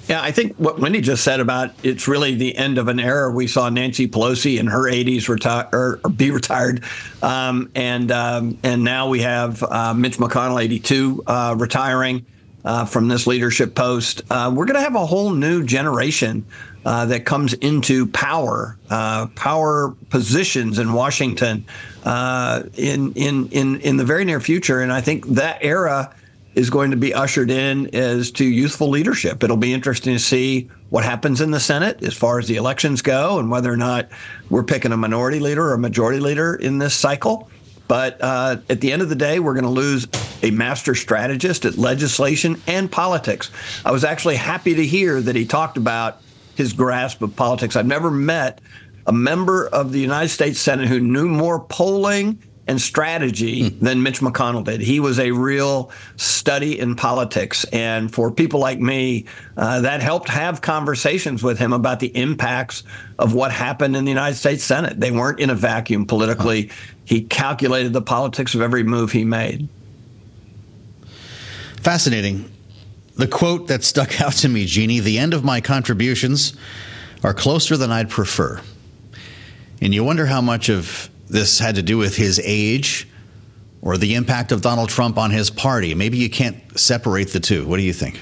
Yeah, 0.09 0.23
I 0.23 0.33
think 0.33 0.57
what 0.57 0.79
Wendy 0.79 1.03
just 1.03 1.23
said 1.23 1.39
about 1.39 1.73
it's 1.83 2.09
really 2.09 2.35
the 2.35 2.57
end 2.57 2.79
of 2.79 2.89
an 2.89 2.99
era. 2.99 3.31
We 3.31 3.47
saw 3.47 3.69
Nancy 3.69 4.09
Pelosi 4.09 4.59
in 4.59 4.67
her 4.67 4.85
80s 4.85 5.29
retire 5.29 5.69
or, 5.71 6.01
or 6.03 6.11
be 6.11 6.31
retired, 6.31 6.83
um, 7.21 7.71
and 7.75 8.11
um, 8.11 8.59
and 8.63 8.85
now 8.85 9.11
we 9.11 9.21
have 9.21 9.63
uh, 9.63 9.93
Mitch 9.93 10.17
McConnell, 10.17 10.63
82, 10.63 11.25
uh, 11.27 11.55
retiring 11.59 12.25
uh, 12.65 12.87
from 12.87 13.09
this 13.09 13.27
leadership 13.27 13.75
post. 13.75 14.23
Uh, 14.31 14.51
we're 14.55 14.65
going 14.65 14.77
to 14.77 14.83
have 14.83 14.95
a 14.95 15.05
whole 15.05 15.31
new 15.31 15.63
generation 15.63 16.47
uh, 16.89 17.05
that 17.05 17.27
comes 17.27 17.53
into 17.53 18.07
power, 18.07 18.79
uh, 18.89 19.27
power 19.35 19.95
positions 20.09 20.79
in 20.79 20.95
Washington 20.95 21.63
in 22.07 23.13
in 23.13 23.47
in 23.51 23.79
in 23.81 23.99
the 23.99 24.07
very 24.07 24.25
near 24.25 24.41
future, 24.41 24.81
and 24.81 24.91
I 24.91 25.03
think 25.03 25.27
that 25.27 25.59
era 25.61 26.15
is 26.55 26.71
going 26.71 26.93
to 26.93 26.97
be 26.97 27.13
ushered 27.13 27.51
in 27.51 27.95
as 27.95 28.31
to 28.31 28.45
youthful 28.45 28.89
leadership. 28.89 29.45
It'll 29.45 29.59
be 29.59 29.75
interesting 29.75 30.15
to 30.15 30.19
see 30.19 30.71
what 30.89 31.05
happens 31.05 31.43
in 31.43 31.51
the 31.51 31.61
Senate 31.61 32.03
as 32.03 32.15
far 32.15 32.39
as 32.39 32.49
the 32.49 32.57
elections 32.57 33.03
go 33.03 33.39
and 33.39 33.51
whether 33.51 33.71
or 33.71 33.77
not 33.77 34.09
we're 34.49 34.65
picking 34.65 34.91
a 34.91 34.97
minority 34.97 35.41
leader 35.41 35.69
or 35.69 35.75
a 35.75 35.79
majority 35.79 36.21
leader 36.21 36.55
in 36.55 36.79
this 36.79 36.95
cycle. 36.95 37.51
But 37.87 38.17
uh, 38.23 38.57
at 38.71 38.81
the 38.81 38.93
end 38.93 39.03
of 39.03 39.11
the 39.11 39.15
day, 39.15 39.41
we're 39.41 39.53
going 39.53 39.65
to 39.65 39.71
lose 39.71 40.09
a 40.43 40.51
master 40.53 40.95
strategist 40.95 41.67
at 41.67 41.77
legislation 41.77 42.63
and 42.67 42.91
politics. 42.91 43.51
I 43.85 43.93
was 43.93 44.05
actually 44.05 44.37
happy 44.37 44.75
to 44.75 44.87
hear 44.87 45.21
that 45.21 45.37
he 45.37 45.45
talked 45.45 45.77
about 45.77 46.23
his 46.59 46.73
grasp 46.73 47.23
of 47.23 47.35
politics. 47.37 47.77
I've 47.77 47.87
never 47.87 48.11
met 48.11 48.61
a 49.07 49.13
member 49.13 49.69
of 49.69 49.93
the 49.93 50.01
United 50.01 50.29
States 50.29 50.61
Senate 50.61 50.89
who 50.89 50.99
knew 50.99 51.29
more 51.29 51.61
polling 51.61 52.43
and 52.67 52.81
strategy 52.81 53.71
mm. 53.71 53.81
than 53.81 54.03
Mitch 54.03 54.19
McConnell 54.19 54.65
did. 54.65 54.81
He 54.81 54.99
was 54.99 55.21
a 55.21 55.31
real 55.31 55.93
study 56.17 56.77
in 56.77 56.97
politics. 56.97 57.65
And 57.73 58.13
for 58.13 58.33
people 58.33 58.59
like 58.59 58.81
me, 58.81 59.27
uh, 59.57 59.83
that 59.83 60.03
helped 60.03 60.29
have 60.29 60.61
conversations 60.61 61.45
with 61.45 61.61
him 61.61 61.73
about 61.73 62.01
the 62.01 62.09
impacts 62.09 62.83
of 63.21 63.35
what 63.35 63.53
happened 63.53 63.95
in 63.97 64.05
the 64.05 64.11
United 64.11 64.35
States 64.35 64.65
Senate. 64.65 64.99
They 64.99 65.13
weren't 65.13 65.39
in 65.39 65.51
a 65.51 65.55
vacuum 65.55 66.07
politically. 66.07 66.71
He 67.05 67.23
calculated 67.23 67.93
the 67.93 68.03
politics 68.03 68.57
of 68.57 68.63
every 68.63 68.83
move 68.83 69.13
he 69.13 69.25
made. 69.25 69.69
Fascinating. 71.77 72.51
The 73.19 73.27
quote 73.27 73.67
that 73.67 73.83
stuck 73.83 74.21
out 74.21 74.33
to 74.35 74.49
me, 74.49 74.65
Jeannie 74.65 75.01
the 75.01 75.19
end 75.19 75.35
of 75.35 75.45
my 75.45 75.61
contributions 75.61 76.55
are 77.25 77.35
closer 77.35 77.77
than 77.77 77.91
I'd 77.91 78.09
prefer. 78.09 78.61
And 79.83 79.93
you 79.93 80.05
wonder 80.05 80.25
how 80.25 80.41
much 80.41 80.71
of 80.71 81.11
this 81.29 81.59
had 81.59 81.75
to 81.75 81.83
do 81.83 81.99
with 81.99 82.17
his 82.17 82.41
age 82.43 83.09
or 83.83 83.99
the 83.99 84.15
impact 84.15 84.53
of 84.53 84.63
Donald 84.63 84.89
Trump 84.89 85.19
on 85.19 85.33
his 85.33 85.51
party. 85.51 85.95
Maybe 85.95 86.19
you 86.19 86.31
can't 86.31 86.57
separate 86.79 87.33
the 87.33 87.41
two. 87.41 87.67
What 87.67 87.77
do 87.77 87.83
you 87.83 87.93
think? 87.93 88.21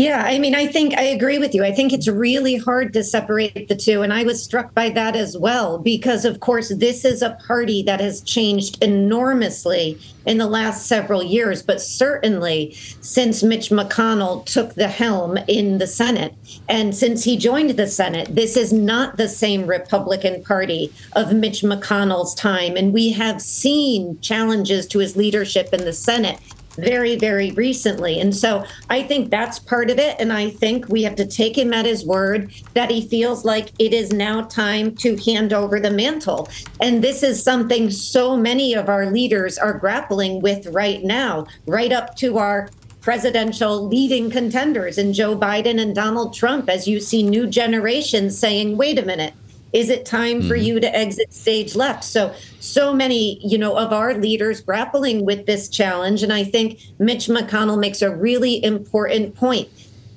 Yeah, 0.00 0.22
I 0.24 0.38
mean, 0.38 0.54
I 0.54 0.66
think 0.66 0.96
I 0.96 1.02
agree 1.02 1.36
with 1.36 1.54
you. 1.54 1.62
I 1.62 1.72
think 1.72 1.92
it's 1.92 2.08
really 2.08 2.56
hard 2.56 2.94
to 2.94 3.04
separate 3.04 3.68
the 3.68 3.76
two. 3.76 4.00
And 4.00 4.14
I 4.14 4.22
was 4.22 4.42
struck 4.42 4.72
by 4.72 4.88
that 4.88 5.14
as 5.14 5.36
well, 5.36 5.76
because, 5.76 6.24
of 6.24 6.40
course, 6.40 6.70
this 6.74 7.04
is 7.04 7.20
a 7.20 7.36
party 7.46 7.82
that 7.82 8.00
has 8.00 8.22
changed 8.22 8.82
enormously 8.82 10.00
in 10.24 10.38
the 10.38 10.46
last 10.46 10.86
several 10.86 11.22
years, 11.22 11.62
but 11.62 11.82
certainly 11.82 12.72
since 13.02 13.42
Mitch 13.42 13.68
McConnell 13.68 14.46
took 14.46 14.74
the 14.74 14.88
helm 14.88 15.38
in 15.48 15.76
the 15.76 15.86
Senate. 15.86 16.34
And 16.66 16.94
since 16.94 17.24
he 17.24 17.36
joined 17.36 17.70
the 17.70 17.86
Senate, 17.86 18.34
this 18.34 18.56
is 18.56 18.72
not 18.72 19.18
the 19.18 19.28
same 19.28 19.66
Republican 19.66 20.42
Party 20.44 20.92
of 21.14 21.34
Mitch 21.34 21.60
McConnell's 21.60 22.34
time. 22.34 22.74
And 22.76 22.94
we 22.94 23.12
have 23.12 23.42
seen 23.42 24.18
challenges 24.20 24.86
to 24.88 24.98
his 24.98 25.14
leadership 25.14 25.74
in 25.74 25.84
the 25.84 25.92
Senate 25.92 26.38
very, 26.76 27.16
very 27.16 27.50
recently. 27.52 28.20
And 28.20 28.34
so 28.34 28.64
I 28.88 29.02
think 29.02 29.30
that's 29.30 29.58
part 29.58 29.90
of 29.90 29.98
it. 29.98 30.16
And 30.18 30.32
I 30.32 30.50
think 30.50 30.88
we 30.88 31.02
have 31.02 31.16
to 31.16 31.26
take 31.26 31.56
him 31.56 31.72
at 31.72 31.86
his 31.86 32.04
word 32.04 32.52
that 32.74 32.90
he 32.90 33.06
feels 33.06 33.44
like 33.44 33.70
it 33.78 33.92
is 33.92 34.12
now 34.12 34.42
time 34.42 34.94
to 34.96 35.16
hand 35.16 35.52
over 35.52 35.80
the 35.80 35.90
mantle. 35.90 36.48
And 36.80 37.02
this 37.02 37.22
is 37.22 37.42
something 37.42 37.90
so 37.90 38.36
many 38.36 38.74
of 38.74 38.88
our 38.88 39.10
leaders 39.10 39.58
are 39.58 39.74
grappling 39.74 40.40
with 40.40 40.66
right 40.68 41.02
now, 41.02 41.46
right 41.66 41.92
up 41.92 42.16
to 42.16 42.38
our 42.38 42.70
presidential 43.00 43.88
leading 43.88 44.30
contenders 44.30 44.98
in 44.98 45.12
Joe 45.12 45.36
Biden 45.36 45.80
and 45.80 45.94
Donald 45.94 46.34
Trump, 46.34 46.68
as 46.68 46.86
you 46.86 47.00
see 47.00 47.22
new 47.22 47.46
generations 47.46 48.38
saying, 48.38 48.76
wait 48.76 48.98
a 48.98 49.04
minute 49.04 49.32
is 49.72 49.88
it 49.88 50.04
time 50.04 50.42
for 50.42 50.54
mm-hmm. 50.54 50.64
you 50.64 50.80
to 50.80 50.96
exit 50.96 51.32
stage 51.32 51.76
left? 51.76 52.04
So, 52.04 52.34
so 52.58 52.92
many, 52.92 53.38
you 53.46 53.56
know, 53.56 53.76
of 53.76 53.92
our 53.92 54.14
leaders 54.14 54.60
grappling 54.60 55.24
with 55.24 55.46
this 55.46 55.68
challenge. 55.68 56.22
And 56.22 56.32
I 56.32 56.44
think 56.44 56.80
Mitch 56.98 57.26
McConnell 57.26 57.78
makes 57.78 58.02
a 58.02 58.14
really 58.14 58.62
important 58.64 59.34
point. 59.34 59.68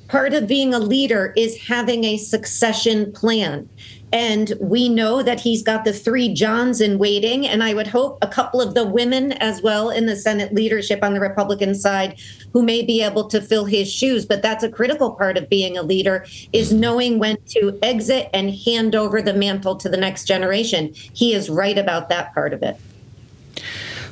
Part 0.08 0.34
of 0.34 0.48
being 0.48 0.74
a 0.74 0.80
leader 0.80 1.34
is 1.36 1.58
having 1.68 2.04
a 2.04 2.18
succession 2.18 3.12
plan. 3.12 3.70
And 4.14 4.54
we 4.62 4.90
know 4.90 5.24
that 5.24 5.40
he's 5.40 5.64
got 5.64 5.86
the 5.86 5.92
three 5.92 6.32
Johns 6.32 6.80
in 6.80 7.00
waiting. 7.00 7.48
And 7.48 7.64
I 7.64 7.74
would 7.74 7.88
hope 7.88 8.20
a 8.22 8.28
couple 8.28 8.62
of 8.62 8.76
the 8.76 8.86
women 8.86 9.32
as 9.34 9.64
well 9.64 9.90
in 9.90 10.06
the 10.06 10.16
Senate 10.16 10.54
leadership 10.54 11.04
on 11.04 11.16
the 11.16 11.20
Republican 11.20 11.74
side 11.74 12.20
who 12.54 12.62
may 12.62 12.84
be 12.84 13.02
able 13.02 13.28
to 13.30 13.42
fill 13.42 13.66
his 13.66 13.92
shoes. 13.92 14.24
But 14.24 14.44
that's 14.44 14.64
a 14.64 14.70
critical 14.70 15.16
part 15.16 15.36
of 15.36 15.50
being 15.50 15.78
a 15.78 15.82
leader 15.82 16.28
is 16.54 16.72
knowing 16.72 17.18
when 17.18 17.38
to 17.48 17.78
exit 17.82 18.30
and 18.36 18.54
hand 18.54 18.94
over 18.94 19.20
the 19.20 19.34
mantle 19.34 19.76
to 19.78 19.90
the 19.90 19.98
next 19.98 20.26
generation. 20.26 20.94
He 20.94 21.34
is 21.34 21.50
right 21.50 21.78
about 21.78 22.10
that 22.10 22.36
part 22.36 22.54
of 22.54 22.62
it. 22.62 22.78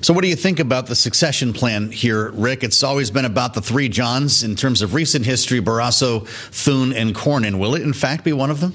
So, 0.01 0.15
what 0.15 0.23
do 0.23 0.29
you 0.29 0.35
think 0.35 0.59
about 0.59 0.87
the 0.87 0.95
succession 0.95 1.53
plan 1.53 1.91
here, 1.91 2.31
Rick? 2.31 2.63
It's 2.63 2.81
always 2.81 3.11
been 3.11 3.25
about 3.25 3.53
the 3.53 3.61
three 3.61 3.87
Johns 3.87 4.43
in 4.43 4.55
terms 4.55 4.81
of 4.81 4.95
recent 4.95 5.27
history 5.27 5.61
Barrasso, 5.61 6.27
Thune, 6.27 6.91
and 6.91 7.13
Cornyn. 7.13 7.59
Will 7.59 7.75
it, 7.75 7.83
in 7.83 7.93
fact, 7.93 8.23
be 8.23 8.33
one 8.33 8.49
of 8.49 8.61
them? 8.61 8.73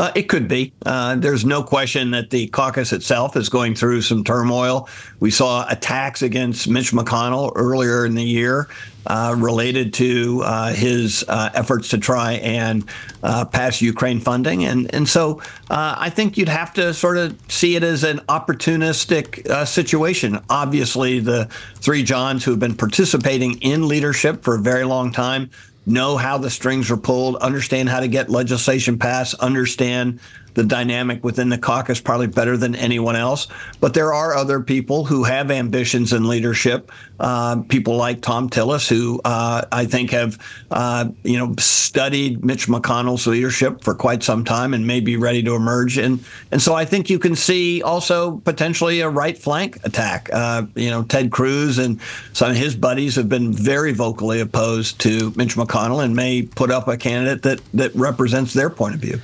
Uh, 0.00 0.10
it 0.14 0.30
could 0.30 0.48
be. 0.48 0.72
Uh, 0.86 1.14
there's 1.16 1.44
no 1.44 1.62
question 1.62 2.10
that 2.10 2.30
the 2.30 2.46
caucus 2.46 2.90
itself 2.90 3.36
is 3.36 3.50
going 3.50 3.74
through 3.74 4.00
some 4.00 4.24
turmoil. 4.24 4.88
We 5.20 5.30
saw 5.30 5.68
attacks 5.68 6.22
against 6.22 6.66
Mitch 6.66 6.92
McConnell 6.92 7.52
earlier 7.54 8.06
in 8.06 8.14
the 8.14 8.24
year 8.24 8.66
uh, 9.06 9.34
related 9.36 9.92
to 9.94 10.42
uh, 10.42 10.72
his 10.72 11.22
uh, 11.28 11.50
efforts 11.52 11.88
to 11.88 11.98
try 11.98 12.32
and 12.34 12.82
uh, 13.22 13.44
pass 13.44 13.82
Ukraine 13.82 14.20
funding. 14.20 14.64
And, 14.64 14.92
and 14.94 15.06
so 15.06 15.42
I 15.68 16.08
think 16.08 16.38
you'd 16.38 16.48
have 16.48 16.72
to 16.74 16.94
sort 16.94 17.18
of 17.18 17.38
see 17.48 17.76
it 17.76 17.84
as 17.84 18.02
an 18.02 18.20
opportunistic 18.20 19.66
situation. 19.66 20.38
Obviously, 20.48 21.20
the 21.20 21.44
three 21.76 22.02
Johns 22.02 22.42
who 22.42 22.52
have 22.52 22.60
been 22.60 22.74
participating 22.74 23.60
in 23.60 23.86
leadership 23.86 24.42
for 24.42 24.54
a 24.54 24.60
very 24.60 24.84
long 24.84 25.12
time 25.12 25.50
know 25.86 26.16
how 26.16 26.38
the 26.38 26.50
strings 26.50 26.90
are 26.90 26.96
pulled, 26.96 27.36
understand 27.36 27.88
how 27.88 28.00
to 28.00 28.08
get 28.08 28.30
legislation 28.30 28.98
passed, 28.98 29.34
understand 29.34 30.20
the 30.54 30.64
dynamic 30.64 31.22
within 31.24 31.48
the 31.48 31.58
caucus 31.58 32.00
probably 32.00 32.26
better 32.26 32.56
than 32.56 32.74
anyone 32.74 33.16
else. 33.16 33.48
But 33.80 33.94
there 33.94 34.12
are 34.12 34.34
other 34.34 34.60
people 34.60 35.04
who 35.04 35.24
have 35.24 35.50
ambitions 35.50 36.12
in 36.12 36.28
leadership. 36.28 36.90
Uh, 37.18 37.62
people 37.68 37.96
like 37.96 38.22
Thom 38.22 38.48
Tillis, 38.48 38.88
who 38.88 39.20
uh, 39.24 39.64
I 39.70 39.84
think 39.84 40.10
have 40.10 40.38
uh, 40.70 41.08
you 41.22 41.38
know 41.38 41.54
studied 41.58 42.44
Mitch 42.44 42.66
McConnell's 42.66 43.26
leadership 43.26 43.84
for 43.84 43.94
quite 43.94 44.22
some 44.22 44.44
time 44.44 44.74
and 44.74 44.86
may 44.86 45.00
be 45.00 45.16
ready 45.16 45.42
to 45.42 45.54
emerge. 45.54 45.98
And 45.98 46.24
and 46.50 46.62
so 46.62 46.74
I 46.74 46.84
think 46.84 47.10
you 47.10 47.18
can 47.18 47.36
see 47.36 47.82
also 47.82 48.38
potentially 48.38 49.00
a 49.00 49.08
right 49.08 49.36
flank 49.36 49.84
attack. 49.84 50.30
Uh, 50.32 50.62
you 50.74 50.90
know, 50.90 51.02
Ted 51.02 51.30
Cruz 51.30 51.78
and 51.78 52.00
some 52.32 52.50
of 52.50 52.56
his 52.56 52.74
buddies 52.74 53.16
have 53.16 53.28
been 53.28 53.52
very 53.52 53.92
vocally 53.92 54.40
opposed 54.40 55.00
to 55.00 55.32
Mitch 55.36 55.56
McConnell 55.56 56.02
and 56.02 56.16
may 56.16 56.42
put 56.42 56.70
up 56.70 56.88
a 56.88 56.96
candidate 56.96 57.42
that 57.42 57.60
that 57.74 57.94
represents 57.94 58.54
their 58.54 58.70
point 58.70 58.94
of 58.94 59.00
view. 59.00 59.20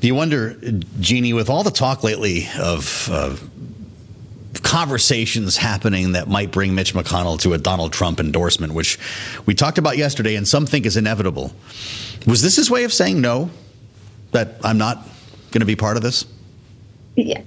You 0.00 0.14
wonder, 0.14 0.54
Jeannie, 1.00 1.32
with 1.32 1.50
all 1.50 1.64
the 1.64 1.72
talk 1.72 2.04
lately 2.04 2.46
of 2.58 3.08
uh, 3.10 3.36
conversations 4.62 5.56
happening 5.56 6.12
that 6.12 6.28
might 6.28 6.52
bring 6.52 6.74
Mitch 6.74 6.94
McConnell 6.94 7.40
to 7.40 7.52
a 7.52 7.58
Donald 7.58 7.92
Trump 7.92 8.20
endorsement, 8.20 8.74
which 8.74 8.98
we 9.44 9.54
talked 9.54 9.76
about 9.76 9.96
yesterday 9.96 10.36
and 10.36 10.46
some 10.46 10.66
think 10.66 10.86
is 10.86 10.96
inevitable, 10.96 11.52
was 12.26 12.42
this 12.42 12.56
his 12.56 12.70
way 12.70 12.84
of 12.84 12.92
saying 12.92 13.20
no, 13.20 13.50
that 14.30 14.54
I'm 14.62 14.78
not 14.78 15.02
going 15.50 15.60
to 15.60 15.66
be 15.66 15.76
part 15.76 15.96
of 15.96 16.02
this? 16.04 16.24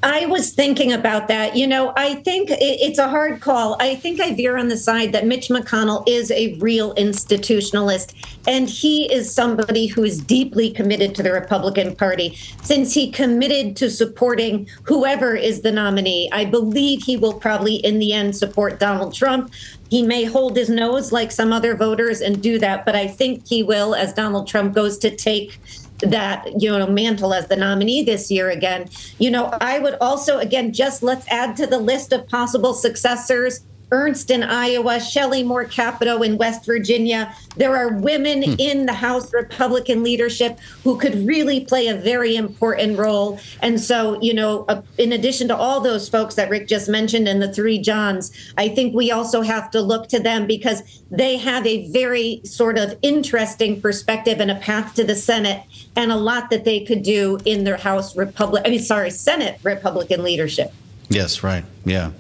I 0.04 0.26
was 0.26 0.52
thinking 0.52 0.92
about 0.92 1.30
that. 1.30 1.56
You 1.56 1.66
know, 1.66 1.94
I 1.96 2.16
think 2.16 2.50
it's 2.52 3.00
a 3.00 3.08
hard 3.08 3.40
call. 3.40 3.78
I 3.80 3.96
think 3.96 4.20
I 4.20 4.34
veer 4.34 4.58
on 4.58 4.68
the 4.68 4.76
side 4.76 5.14
that 5.14 5.26
Mitch 5.26 5.48
McConnell 5.48 6.04
is 6.08 6.30
a 6.32 6.56
real 6.56 6.94
institutionalist, 6.96 8.14
and 8.48 8.68
he 8.68 9.12
is 9.14 9.34
somebody 9.34 9.88
who 9.88 10.04
is 10.04 10.20
deeply 10.20 10.72
committed 10.72 11.16
to 11.16 11.24
the 11.24 11.32
Republican 11.32 11.96
Party. 11.96 12.38
Since 12.64 12.94
he 12.94 13.12
committed 13.12 13.78
to 13.78 13.90
supporting 13.90 14.68
whoever 14.84 15.36
is 15.36 15.62
the 15.62 15.72
nominee, 15.72 16.30
I 16.34 16.46
believe 16.46 17.04
he 17.04 17.16
will 17.16 17.40
probably, 17.40 17.76
in 17.76 18.00
the 18.00 18.12
end, 18.12 18.36
support 18.36 18.80
Donald 18.80 19.14
Trump. 19.14 19.52
He 19.90 20.04
may 20.04 20.24
hold 20.24 20.56
his 20.56 20.70
nose 20.70 21.12
like 21.12 21.32
some 21.32 21.52
other 21.54 21.76
voters 21.76 22.22
and 22.22 22.42
do 22.42 22.60
that, 22.60 22.86
but 22.86 22.96
I 22.96 23.08
think 23.08 23.48
he 23.48 23.62
will, 23.64 23.94
as 23.96 24.14
Donald 24.14 24.48
Trump 24.48 24.74
goes 24.74 24.98
to 25.00 25.16
take 25.16 25.60
that 26.02 26.62
you 26.62 26.70
know 26.70 26.88
mantle 26.88 27.34
as 27.34 27.48
the 27.48 27.56
nominee 27.56 28.04
this 28.04 28.30
year 28.32 28.50
again. 28.50 28.90
You 29.20 29.32
know 29.32 29.52
i 29.62 29.80
would 29.80 29.96
also 30.02 30.40
again 30.40 30.74
just 30.74 31.04
let's 31.04 31.28
add 31.30 31.56
to 31.58 31.68
the 31.68 31.78
list 31.78 32.12
of 32.12 32.28
possible 32.28 32.74
successors 32.74 33.62
Ernst 33.92 34.32
in 34.32 34.44
Iowa, 34.44 35.00
Shelley 35.00 35.44
Moore 35.44 35.66
Capito 35.66 36.22
in 36.22 36.38
West 36.38 36.66
Virginia. 36.66 37.36
There 37.58 37.76
are 37.76 37.94
women 37.94 38.44
hmm. 38.44 38.54
in 38.58 38.86
the 38.86 38.94
House 38.94 39.34
Republican 39.34 40.04
leadership 40.04 40.60
who 40.84 40.98
could 40.98 41.28
really 41.28 41.66
play 41.66 41.88
a 41.88 41.96
very 41.96 42.36
important 42.36 42.98
role. 42.98 43.40
And 43.62 43.80
so, 43.80 44.22
you 44.22 44.34
know, 44.34 44.66
uh, 44.70 44.82
in 44.98 45.12
addition 45.12 45.48
to 45.50 45.56
all 45.56 45.82
those 45.82 46.08
folks 46.08 46.36
that 46.36 46.50
Rick 46.50 46.68
just 46.68 46.88
mentioned 46.88 47.28
and 47.28 47.42
the 47.42 47.52
three 47.54 47.80
Johns, 47.80 48.32
I 48.58 48.70
think 48.70 48.96
we 48.96 49.12
also 49.12 49.42
have 49.42 49.70
to 49.72 49.82
look 49.82 50.08
to 50.10 50.20
them 50.20 50.48
because 50.48 51.04
they 51.12 51.38
have 51.38 51.68
a 51.68 51.92
very 51.92 52.42
sort 52.46 52.78
of 52.78 52.98
interesting 53.02 53.82
perspective 53.82 54.40
and 54.40 54.50
a 54.50 54.56
path 54.56 54.94
to 54.96 55.04
the 55.04 55.16
Senate 55.16 55.64
and 55.96 56.12
a 56.12 56.16
lot 56.16 56.50
that 56.50 56.64
they 56.64 56.80
could 56.86 57.04
do 57.04 57.38
in 57.46 57.66
their 57.66 57.78
House 57.78 58.16
Republic, 58.16 58.64
I 58.66 58.70
mean, 58.70 58.80
sorry, 58.80 59.12
Senate 59.12 59.60
Republican 59.64 60.24
leadership. 60.24 60.72
Yes, 61.12 61.43
right. 61.43 61.65
Yeah. 61.84 62.12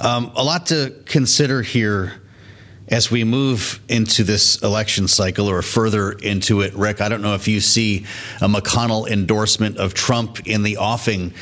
Um, 0.00 0.32
a 0.34 0.42
lot 0.42 0.66
to 0.66 0.94
consider 1.04 1.60
here 1.60 2.14
as 2.88 3.10
we 3.10 3.22
move 3.22 3.80
into 3.88 4.24
this 4.24 4.60
election 4.62 5.08
cycle 5.08 5.48
or 5.48 5.60
further 5.60 6.10
into 6.10 6.62
it. 6.62 6.74
Rick, 6.74 7.02
I 7.02 7.10
don't 7.10 7.20
know 7.20 7.34
if 7.34 7.46
you 7.48 7.60
see 7.60 8.06
a 8.40 8.48
McConnell 8.48 9.08
endorsement 9.08 9.76
of 9.76 9.92
Trump 9.92 10.46
in 10.46 10.62
the 10.62 10.78
offing. 10.78 11.34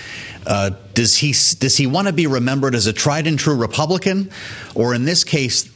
Uh, 0.44 0.70
does 0.94 1.16
he 1.16 1.28
does 1.58 1.76
he 1.76 1.86
want 1.86 2.08
to 2.08 2.12
be 2.12 2.26
remembered 2.26 2.74
as 2.74 2.86
a 2.86 2.92
tried 2.92 3.28
and 3.28 3.38
true 3.38 3.56
Republican, 3.56 4.30
or 4.74 4.92
in 4.92 5.04
this 5.04 5.22
case, 5.22 5.70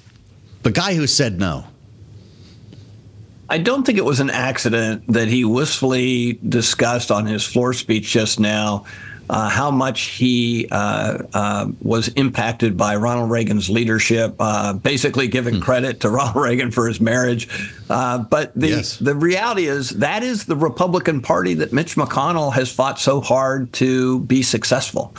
the 0.63 0.73
guy 0.73 0.95
who 0.95 1.07
said 1.07 1.39
no? 1.39 1.65
I 3.49 3.59
don't 3.59 3.85
think 3.85 3.97
it 3.97 4.05
was 4.05 4.19
an 4.19 4.31
accident 4.31 5.05
that 5.09 5.29
he 5.29 5.45
wistfully 5.45 6.41
discussed 6.47 7.13
on 7.13 7.27
his 7.27 7.45
floor 7.45 7.75
speech 7.75 8.11
just 8.11 8.41
now 8.41 8.87
uh, 9.31 9.49
how 9.49 9.71
much 9.71 10.03
he 10.03 10.69
uh, 10.71 11.19
uh, 11.33 11.67
was 11.81 12.09
impacted 12.09 12.77
by 12.77 12.97
Ronald 12.97 13.31
Reagan's 13.31 13.71
leadership, 13.71 14.35
uh, 14.39 14.73
basically 14.73 15.29
giving 15.29 15.57
hmm. 15.57 15.61
credit 15.61 16.01
to 16.01 16.11
Ronald 16.11 16.37
Reagan 16.37 16.71
for 16.71 16.87
his 16.87 17.01
marriage. 17.01 17.49
Uh, 17.89 18.19
but 18.19 18.53
the, 18.55 18.69
yes. 18.69 18.99
the 18.99 19.15
reality 19.15 19.67
is 19.67 19.91
that 19.91 20.23
is 20.23 20.47
the 20.47 20.57
Republican 20.57 21.21
Party 21.21 21.55
that 21.55 21.73
Mitch 21.73 21.97
McConnell 21.97 22.53
has 22.53 22.73
fought 22.73 22.99
so 22.99 23.21
hard 23.21 23.73
to 23.75 24.21
be 24.21 24.43
successful. 24.43 25.15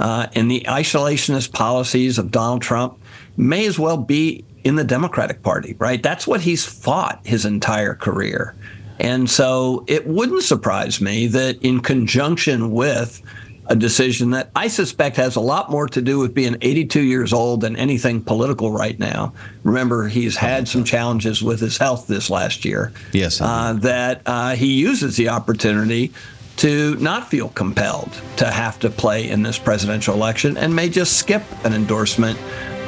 Uh, 0.00 0.28
and 0.34 0.50
the 0.50 0.60
isolationist 0.68 1.52
policies 1.52 2.18
of 2.18 2.30
Donald 2.30 2.62
Trump 2.62 2.98
may 3.36 3.66
as 3.66 3.78
well 3.78 3.96
be 3.96 4.44
in 4.64 4.76
the 4.76 4.84
Democratic 4.84 5.42
Party, 5.42 5.74
right? 5.78 6.02
That's 6.02 6.26
what 6.26 6.40
he's 6.40 6.64
fought 6.64 7.20
his 7.24 7.44
entire 7.44 7.94
career. 7.94 8.54
And 9.00 9.30
so 9.30 9.84
it 9.86 10.06
wouldn't 10.06 10.42
surprise 10.42 11.00
me 11.00 11.26
that 11.28 11.62
in 11.62 11.80
conjunction 11.80 12.72
with 12.72 13.22
a 13.68 13.76
decision 13.76 14.30
that 14.30 14.50
I 14.56 14.68
suspect 14.68 15.16
has 15.16 15.36
a 15.36 15.40
lot 15.40 15.70
more 15.70 15.86
to 15.88 16.00
do 16.00 16.18
with 16.18 16.34
being 16.34 16.56
82 16.60 17.00
years 17.00 17.32
old 17.32 17.60
than 17.60 17.76
anything 17.76 18.22
political 18.22 18.72
right 18.72 18.98
now. 18.98 19.34
Remember, 19.62 20.08
he's 20.08 20.36
had 20.36 20.66
some 20.66 20.84
challenges 20.84 21.42
with 21.42 21.60
his 21.60 21.76
health 21.76 22.06
this 22.06 22.30
last 22.30 22.64
year. 22.64 22.92
Yes. 23.12 23.40
Uh, 23.40 23.74
that 23.74 24.22
uh, 24.24 24.54
he 24.54 24.80
uses 24.80 25.16
the 25.16 25.28
opportunity 25.28 26.12
to 26.56 26.96
not 26.96 27.28
feel 27.28 27.50
compelled 27.50 28.10
to 28.36 28.46
have 28.46 28.78
to 28.80 28.90
play 28.90 29.28
in 29.28 29.42
this 29.42 29.58
presidential 29.58 30.14
election 30.14 30.56
and 30.56 30.74
may 30.74 30.88
just 30.88 31.16
skip 31.16 31.42
an 31.64 31.72
endorsement, 31.72 32.38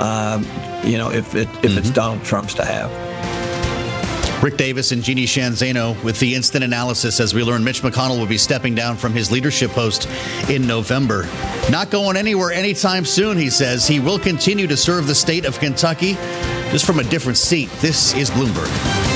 uh, 0.01 0.43
you 0.85 0.99
know, 0.99 1.11
if, 1.11 1.35
it, 1.35 1.47
if 1.49 1.57
mm-hmm. 1.57 1.79
it's 1.79 1.91
Donald 1.91 2.25
Trump's 2.25 2.55
to 2.55 2.65
have. 2.65 3.10
Rick 4.43 4.57
Davis 4.57 4.93
and 4.93 5.03
Jeannie 5.03 5.27
Sheehan 5.27 5.53
Zaino 5.53 6.03
with 6.03 6.19
the 6.19 6.35
instant 6.35 6.65
analysis 6.65 7.21
as 7.21 7.35
we 7.35 7.43
learn 7.43 7.63
Mitch 7.63 7.83
McConnell 7.83 8.19
will 8.19 8.27
be 8.27 8.39
stepping 8.39 8.75
down 8.75 8.97
from 8.97 9.13
his 9.13 9.31
leadership 9.31 9.71
post 9.73 10.09
in 10.49 10.67
November. 10.67 11.29
Not 11.71 11.91
going 11.91 12.17
anywhere 12.17 12.51
anytime 12.51 13.05
soon, 13.05 13.37
he 13.37 13.51
says. 13.51 13.87
He 13.87 14.01
will 14.01 14.19
continue 14.19 14.67
to 14.67 14.79
serve 14.79 15.07
the 15.07 15.15
state 15.15 15.45
of 15.45 15.59
Kentucky 15.61 16.15
just 16.71 16.87
from 16.87 17.01
a 17.01 17.05
different 17.05 17.37
seat. 17.37 17.69
This 17.81 18.15
is 18.15 18.31
Bloomberg. 18.31 19.10